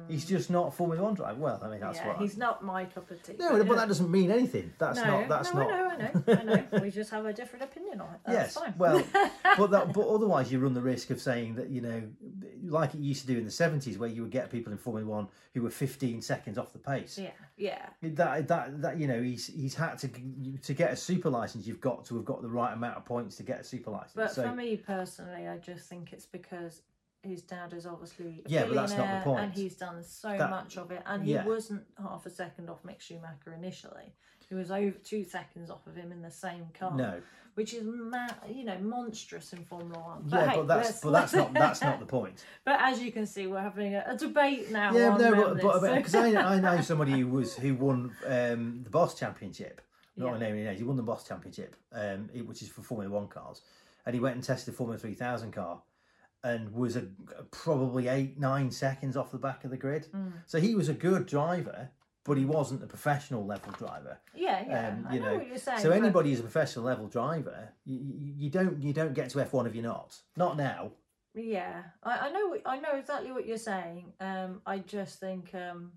[0.07, 1.39] He's just not a Formula One driver.
[1.39, 2.01] Well, I mean that's Mm.
[2.01, 2.17] yeah, what.
[2.17, 3.35] I- he's not my cup of tea.
[3.37, 4.73] no, but that doesn't mean anything.
[4.79, 5.29] That's no, not.
[5.29, 5.71] That's no, not.
[5.71, 6.43] I know, I know, I
[6.77, 6.81] know.
[6.81, 8.19] We just have a different opinion on it.
[8.25, 8.53] That's yes.
[8.55, 8.73] fine.
[8.77, 9.03] Well,
[9.57, 12.01] but that, but otherwise you run the risk of saying that you know,
[12.63, 15.07] like it used to do in the seventies, where you would get people in Formula
[15.07, 17.19] One who were fifteen seconds off the pace.
[17.19, 17.85] yeah, yeah.
[18.01, 20.07] That that that you know he's he's had to
[20.63, 21.67] to get a super license.
[21.67, 24.13] You've got to have got the right amount of points to get a super license.
[24.15, 26.81] But so for me personally, I just think it's because
[27.23, 29.39] his dad is obviously a Yeah, but that's not the point.
[29.43, 31.01] and he's done so That- much of it.
[31.05, 31.45] And he yeah.
[31.45, 34.13] wasn't half a second off Mick Schumacher initially.
[34.49, 36.95] He was over two seconds off of him in the same car.
[36.95, 37.21] no,
[37.55, 40.23] which is ma- you know monstrous in Formula One.
[40.27, 42.45] yeah, hey, but that's but that's not that's not the point.
[42.63, 44.93] But as you can see, we're having a, a debate now.
[44.93, 48.89] Yeah, no, but but because I, I know somebody who was who won um, the
[48.89, 49.81] Boss Championship.
[50.15, 50.37] Not Yeah.
[50.47, 50.79] naming names.
[50.79, 53.61] He won the Boss Championship, um, which is for Formula One cars,
[54.05, 55.81] and he went and tested the Formula Three Thousand car,
[56.47, 57.03] and was a,
[57.51, 60.07] probably eight nine seconds off the back of the grid.
[60.15, 60.31] Mm.
[60.45, 61.89] So he was a good driver,
[62.23, 64.19] but he wasn't a professional level driver.
[64.35, 65.79] yeah, yeah, Um, I know, know, what you're saying.
[65.79, 69.41] So anybody who's a professional level driver, you, you, you don't you don't get to
[69.41, 70.15] F one if you're not.
[70.35, 70.91] Not now.
[71.35, 72.57] Yeah, I, I know.
[72.65, 74.13] I know exactly what you're saying.
[74.19, 75.91] Um, I just think, um,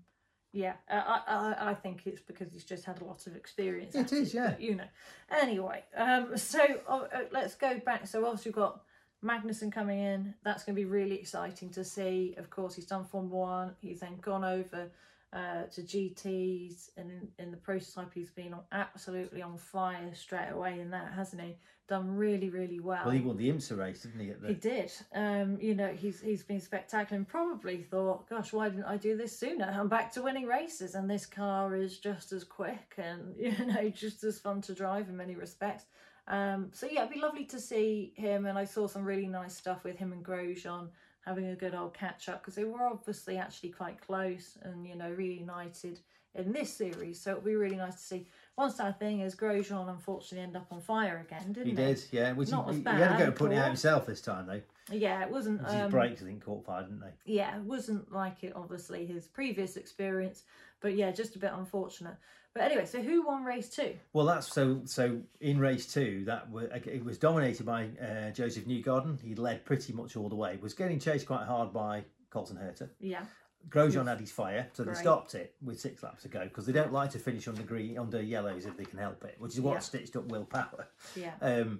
[0.53, 3.95] yeah, I, I, I think it's because he's just had a lot of experience.
[3.95, 4.55] It yeah.
[4.59, 4.89] you know.
[5.31, 8.05] Anyway, um, so uh, uh, let's go back.
[8.05, 8.81] So obviously we've got
[9.23, 10.33] Magnussen coming in.
[10.43, 12.35] That's going to be really exciting to see.
[12.37, 13.75] Of course, he's done Formula One.
[13.79, 14.89] He's then gone over
[15.33, 20.49] uh, to GTs, and in, in the prototype, he's been on, absolutely on fire straight
[20.51, 21.55] away in that, hasn't he?
[21.87, 23.01] Done really, really well.
[23.05, 24.33] Well, he won the IMSA race, didn't he?
[24.47, 24.91] He did.
[25.13, 29.17] Um, you know, he's he's been spectacular and probably thought, gosh, why didn't I do
[29.17, 29.65] this sooner?
[29.77, 33.89] I'm back to winning races and this car is just as quick and, you know,
[33.89, 35.85] just as fun to drive in many respects.
[36.27, 39.55] Um, so yeah, it'd be lovely to see him and I saw some really nice
[39.55, 40.87] stuff with him and Grosjean
[41.25, 44.95] having a good old catch up because they were obviously actually quite close and, you
[44.95, 45.99] know, reunited
[46.35, 47.19] in this series.
[47.21, 48.27] So it'll be really nice to see.
[48.55, 51.75] One sad thing is Grosjean unfortunately ended up on fire again, didn't He he?
[51.75, 52.33] did, yeah.
[52.33, 54.47] Which Not he, as he had to go and put it out himself this time,
[54.47, 54.61] though.
[54.91, 55.61] Yeah, it wasn't.
[55.65, 57.13] His Um, brakes, I think, caught fire, didn't they?
[57.25, 60.43] yeah, it wasn't like it obviously his previous experience,
[60.79, 62.15] but yeah, just a bit unfortunate.
[62.53, 63.95] But anyway, so who won race two?
[64.11, 64.81] Well, that's so.
[64.85, 69.21] So in race two, that was it was dominated by uh, Josef Newgarden.
[69.21, 70.57] He led pretty much all the way.
[70.61, 72.89] Was getting chased quite hard by Colton Herta.
[72.99, 73.21] Yeah,
[73.69, 74.97] Grosjean had his fire, so they Great.
[74.99, 77.97] stopped it with six laps to go because they don't like to finish under green,
[77.97, 79.79] under yellows if they can help it, which is what Yeah.
[79.79, 80.87] stitched up Will Power.
[81.15, 81.79] yeah, Um,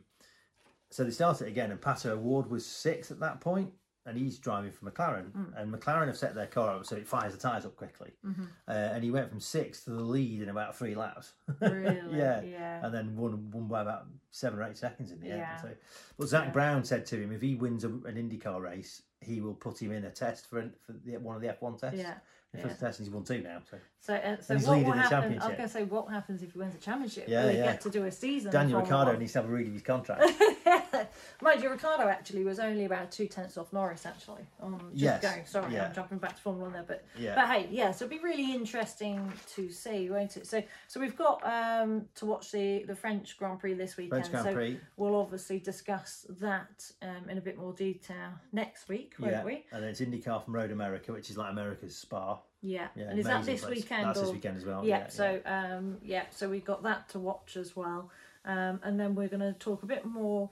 [0.92, 3.72] so they started again, and Pato O'Ward was sixth at that point,
[4.06, 5.32] and he's driving for McLaren.
[5.32, 5.54] Hmm.
[5.56, 8.12] And McLaren have set their car up so it fires the tyres up quickly.
[8.26, 8.44] Mm-hmm.
[8.68, 11.34] Uh, and he went from sixth to the lead in about three laps.
[11.62, 12.42] really, yeah.
[12.42, 15.52] yeah, And then won, won by about seven or eight seconds in the Yeah.
[15.52, 15.62] end.
[15.62, 15.70] So,
[16.18, 16.52] but Zak Yeah.
[16.52, 19.92] Brown said to him, if he wins a, an IndyCar race, he will put him
[19.92, 22.00] in a test for, for the, one of the F1 tests.
[22.00, 22.16] yeah.
[22.54, 22.68] The yeah.
[22.68, 23.60] first test, and he's won two now.
[23.70, 25.34] So So, uh, so what will the happen?
[25.40, 27.26] I was going to say, what happens if he wins a championship?
[27.28, 27.66] Yeah, Will he yeah.
[27.74, 28.52] get to do a season?
[28.52, 30.24] Daniel Ricciardo needs to have a read of his contract.
[31.42, 34.08] Mind you, Ricciardo actually was only about two tenths off Norris.
[34.08, 35.46] Actually, um, just Yes, going.
[35.46, 35.86] Sorry, yeah.
[35.86, 37.36] I'm jumping back to Formula One there, but Yeah.
[37.36, 37.92] but hey, yeah.
[37.92, 40.48] So it'll be really interesting to see, won't it?
[40.48, 44.24] So so we've got um to watch the the French Grand Prix this weekend.
[44.26, 44.80] French Grand so Prix.
[44.98, 49.66] we'll obviously discuss that um in a bit more detail next week, won't Yeah, we?
[49.72, 52.40] and then it's IndyCar from Road America, which is like America's Spa.
[52.62, 52.88] Yeah.
[52.96, 53.78] Yeah, and is that this place.
[53.78, 54.06] weekend?
[54.06, 54.26] That's or...
[54.26, 54.86] this weekend as well.
[54.86, 58.10] yeah, yeah, so um yeah so we've got that to watch as well
[58.46, 60.50] um and then we're going to talk a bit more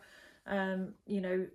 [0.47, 1.45] um you know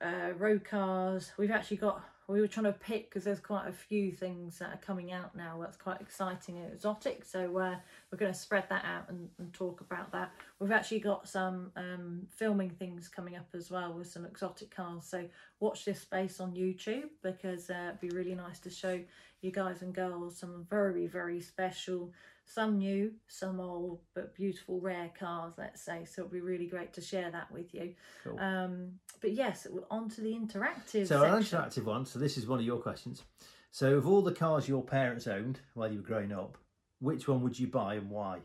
[0.00, 3.72] uh road cars we've actually got we were trying to pick because there's quite a
[3.72, 7.76] few things that are coming out now that's quite exciting and exotic so uh,
[8.10, 11.70] we're going to spread that out and, and talk about that we've actually got some
[11.76, 15.24] um filming things coming up as well with some exotic cars so
[15.60, 18.98] watch this space on youtube because uh, it'd be really nice to show
[19.44, 22.12] you guys and girls some very very special
[22.46, 26.92] some new some old but beautiful rare cars let's say so it'll be really great
[26.92, 28.38] to share that with you Cool.
[28.40, 31.58] um but yes on to the interactive So an section.
[31.60, 32.04] interactive one.
[32.06, 33.22] So this is one of your questions.
[33.70, 36.56] So of all the cars your parents owned while you were growing up,
[37.00, 38.40] which one would you buy and why?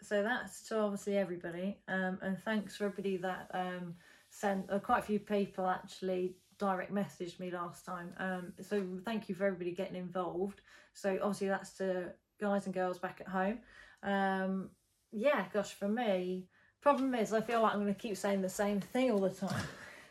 [0.00, 3.94] so that's to obviously everybody um and thanks for everybody that um
[4.30, 8.12] sent uh, quite a few people actually direct messaged me last time.
[8.18, 10.60] Um so thank you for everybody getting involved.
[10.94, 13.58] So obviously that's to guys and girls back at home.
[14.02, 14.70] Um
[15.10, 16.46] yeah gosh for me
[16.80, 19.30] problem is i feel like i'm going to keep saying the same thing all the
[19.30, 19.64] time.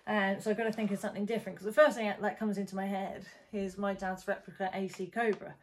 [0.05, 2.57] And so i've got to think of something different because the first thing that comes
[2.57, 5.53] into my head is my dad's replica ac cobra.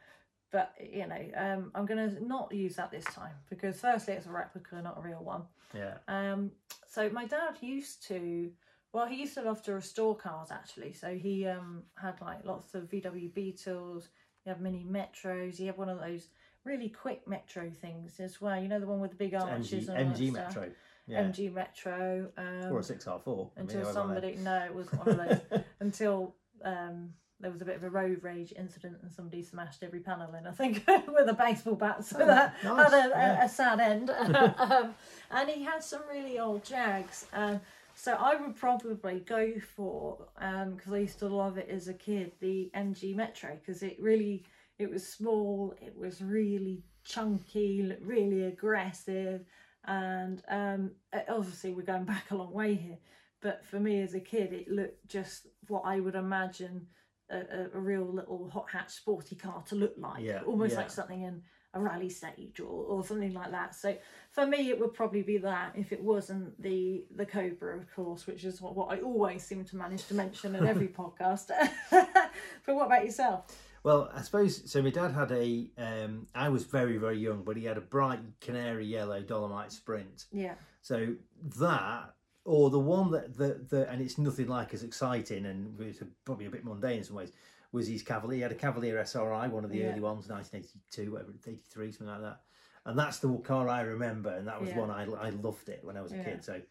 [0.50, 4.26] But you know um, i'm going to not use that this time because firstly it's
[4.26, 5.42] a replica not a real one.
[5.74, 5.94] Yeah.
[6.06, 6.52] um,
[6.88, 8.50] so my dad used to
[8.94, 12.74] well he used to love to restore cars actually so he um, had like lots
[12.74, 14.08] of vw beetles
[14.44, 16.28] he had mini metros he had one of those
[16.64, 19.88] really quick metro things as well you know the one with the big arches MG,
[19.88, 20.56] and all that MG stuff.
[20.56, 20.70] Metro.
[21.06, 21.22] Yeah.
[21.24, 23.50] mg metro um, or a 6R4.
[23.58, 26.34] I mean, until somebody no it wasn't one of those until
[26.64, 30.32] um there was a bit of a road rage incident and somebody smashed every panel
[30.34, 33.42] in i think with a baseball bat so that Oh, nice, had a, yeah.
[33.42, 34.08] a, a sad end
[34.58, 34.94] um,
[35.30, 37.60] and he had some really old jags um
[37.94, 42.32] so I would probably go for because I used to love it as a kid
[42.40, 44.44] the MG Metro because it really
[44.78, 49.44] it was small it was really chunky really aggressive
[49.86, 50.90] and um
[51.28, 52.98] obviously we're going back a long way here
[53.42, 56.86] but for me as a kid it looked just what i would imagine
[57.30, 60.80] a, a, a real little hot hatch sporty car to look like Yeah, almost yeah.
[60.80, 61.42] like something in
[61.74, 63.94] a rally stage or, or something like that so
[64.30, 68.26] for me it would probably be that if it wasn't the the cobra of course
[68.26, 71.50] which is what, what i always seem to manage to mention in every podcast
[71.90, 73.44] but what about yourself
[73.82, 74.80] Well, I suppose so.
[74.80, 75.68] My dad had a.
[75.76, 80.24] Um, I was very very young, but he had a bright canary yellow Dolomite Sprint.
[80.32, 81.14] yeah So
[81.60, 82.14] that,
[82.46, 86.46] or the one that the the, and it's nothing like as exciting, and it's probably
[86.46, 87.32] a bit mundane in some ways.
[87.74, 88.36] Was his Cavalier?
[88.36, 89.86] He had a Cavalier SRI, one of the Yeah.
[89.90, 92.40] early ones, 1982, whatever, 83, something like that.
[92.86, 94.78] And that's the car I remember, and that was Yeah.
[94.78, 96.22] one I I loved it when I was a Yeah.
[96.24, 96.44] kid.
[96.44, 96.62] So,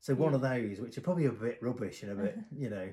[0.00, 2.92] so one of those, which are probably a bit rubbish and a bit, you know,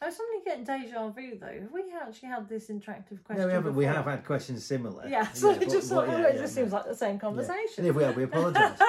[0.00, 1.60] I was suddenly getting deja vu though.
[1.60, 3.42] Have we actually had this interactive question?
[3.42, 3.76] No, we haven't.
[3.76, 5.06] We have had questions similar.
[5.06, 6.62] Yeah, so I but- just but thought, yeah, oh, it yeah, just no.
[6.62, 7.20] seems like the same Yeah.
[7.20, 7.86] conversation.
[7.86, 8.80] If we have, we apologise.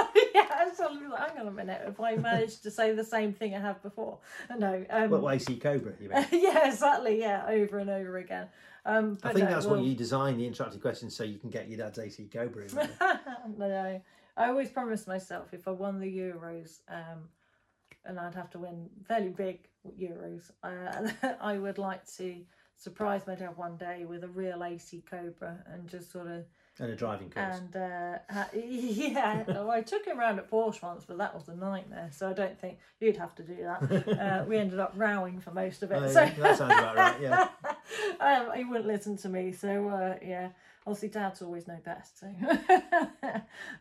[0.83, 3.03] Yeah, I was suddenly like, hang on a minute, if I managed to say the
[3.03, 4.19] same thing I have before.
[4.57, 4.85] No.
[4.89, 5.93] Um, What AC Cobra?
[5.99, 6.25] You mean?
[6.31, 7.19] yeah, exactly.
[7.19, 8.47] Yeah, over and over again.
[8.85, 11.49] Um, I think no, that's we'll- what you designed the interactive questions so you can
[11.49, 12.65] get your dad's AC Cobra.
[12.65, 12.75] In
[13.57, 14.01] no, no.
[14.35, 17.29] I always promised myself if I won the Euros, um,
[18.05, 19.67] and I'd have to win fairly big
[19.99, 21.09] Euros, uh,
[21.41, 22.35] I would like to
[22.77, 26.45] surprise my dad one day with a real AC Cobra and just sort of
[26.79, 27.59] and a driving course.
[27.59, 28.17] and uh,
[28.55, 32.09] yeah, well, I took him around at Porsche once, but that was a nightmare.
[32.11, 34.03] So I don't think you'd have to do that.
[34.23, 36.01] Uh, we ended up rowing for most of it.
[36.01, 37.21] Oh, so yeah, that sounds about right.
[37.21, 37.47] Yeah.
[38.19, 39.51] um, he wouldn't listen to me.
[39.51, 40.49] So uh, yeah,
[40.85, 42.19] obviously dads always know best.
[42.19, 42.27] So,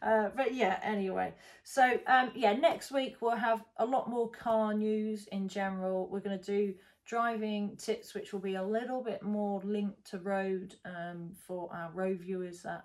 [0.03, 1.32] uh, but yeah, anyway.
[1.64, 6.09] So um, yeah, next week we'll have a lot more car news in general.
[6.09, 6.74] We're going to do
[7.05, 11.90] driving tips, which will be a little bit more linked to road um, for our
[11.92, 12.62] road viewers.
[12.62, 12.84] That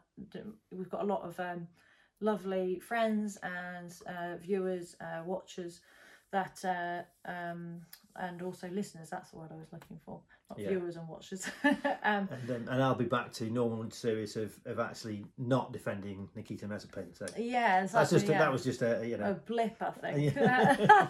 [0.71, 1.67] we've got a lot of um,
[2.19, 5.81] lovely friends and uh, viewers, uh, watchers
[6.31, 7.81] that uh, um,
[8.15, 9.09] and also listeners.
[9.09, 10.69] That's the word I was looking for, not Yeah.
[10.69, 11.45] viewers and watchers.
[11.63, 11.73] um,
[12.03, 16.67] And, um, and I'll be back to normal series of, of actually not defending Nikita
[16.67, 17.17] Mazepin.
[17.17, 18.39] So yeah, that's just yeah.
[18.39, 20.35] that was just a you know a blip, I think.
[20.35, 21.07] Yeah.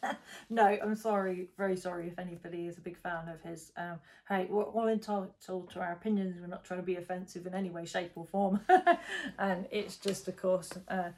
[0.50, 3.72] no, I'm sorry, very sorry if anybody is a big fan of his.
[3.76, 6.36] Um, hey, we're all entitled to our opinions.
[6.40, 8.60] We're not trying to be offensive in any way, shape, or form.
[9.38, 11.10] and it's just, of course, uh,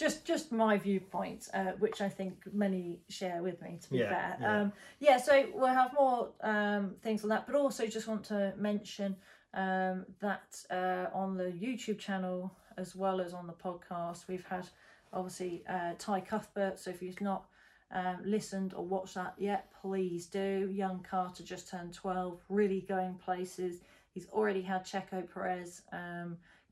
[0.00, 3.78] just just my viewpoint, uh, which I think many share with me.
[3.82, 4.60] To be Yeah, fair, yeah.
[4.60, 5.18] Um, yeah.
[5.18, 9.14] So we'll have more um, things on that, but also just want to mention
[9.54, 14.66] um, that uh, on the YouTube channel as well as on the podcast, we've had
[15.12, 16.78] obviously uh, Ty Cuthbert.
[16.78, 17.44] So if you've not
[17.92, 20.70] um, listened or watched that yet, please do.
[20.72, 23.80] Young Carter just turned 12, really going places.
[24.14, 25.82] He's already had Checo Perez.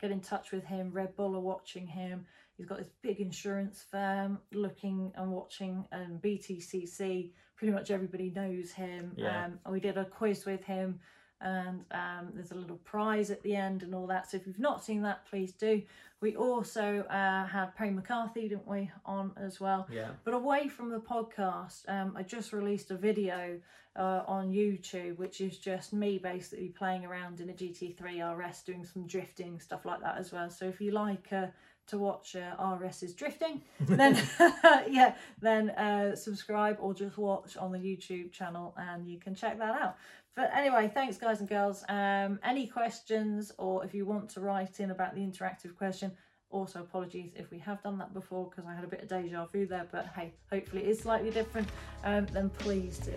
[0.00, 0.90] Get in touch with him.
[0.92, 2.26] Red Bull are watching him.
[2.56, 7.32] He's got this big insurance firm looking and watching um, BTCC.
[7.56, 9.12] Pretty much everybody knows him.
[9.16, 9.44] Yeah.
[9.44, 11.00] Um, and we did a quiz with him
[11.40, 14.30] and um, there's a little prize at the end and all that.
[14.30, 15.82] So if you've not seen that, please do.
[16.20, 19.86] We also uh, had Perry McCarthy, didn't we, on as well.
[19.90, 23.60] yeah But away from the podcast, um, I just released a video
[23.96, 28.84] uh, on YouTube, which is just me basically playing around in a GT3 RS, doing
[28.84, 30.50] some drifting stuff like that as well.
[30.50, 31.46] So if you like uh,
[31.88, 34.14] to watch uh, RS's drifting, then
[34.88, 39.58] yeah, then uh, subscribe or just watch on the YouTube channel, and you can check
[39.58, 39.96] that out.
[40.38, 41.82] But anyway, thanks guys and girls.
[41.88, 46.12] Um, any questions or if you want to write in about the interactive question,
[46.50, 49.46] also apologies if we have done that before because I had a bit of deja
[49.46, 49.88] vu there.
[49.90, 51.66] But hey, hopefully it is slightly different.
[52.04, 53.14] Um, then please do.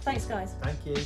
[0.00, 0.54] Thanks, guys.
[0.62, 0.96] thank you.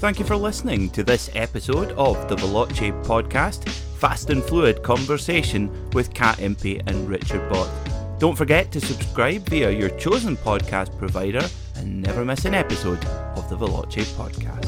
[0.00, 5.90] Thank you for listening to this episode of the Veloce podcast, Fast and Fluid Conversation
[5.90, 7.68] with Kat Impey and Richard Bott.
[8.22, 11.44] Don't forget to subscribe via your chosen podcast provider
[11.74, 13.04] and never miss an episode
[13.34, 14.61] of the Veloce podcast.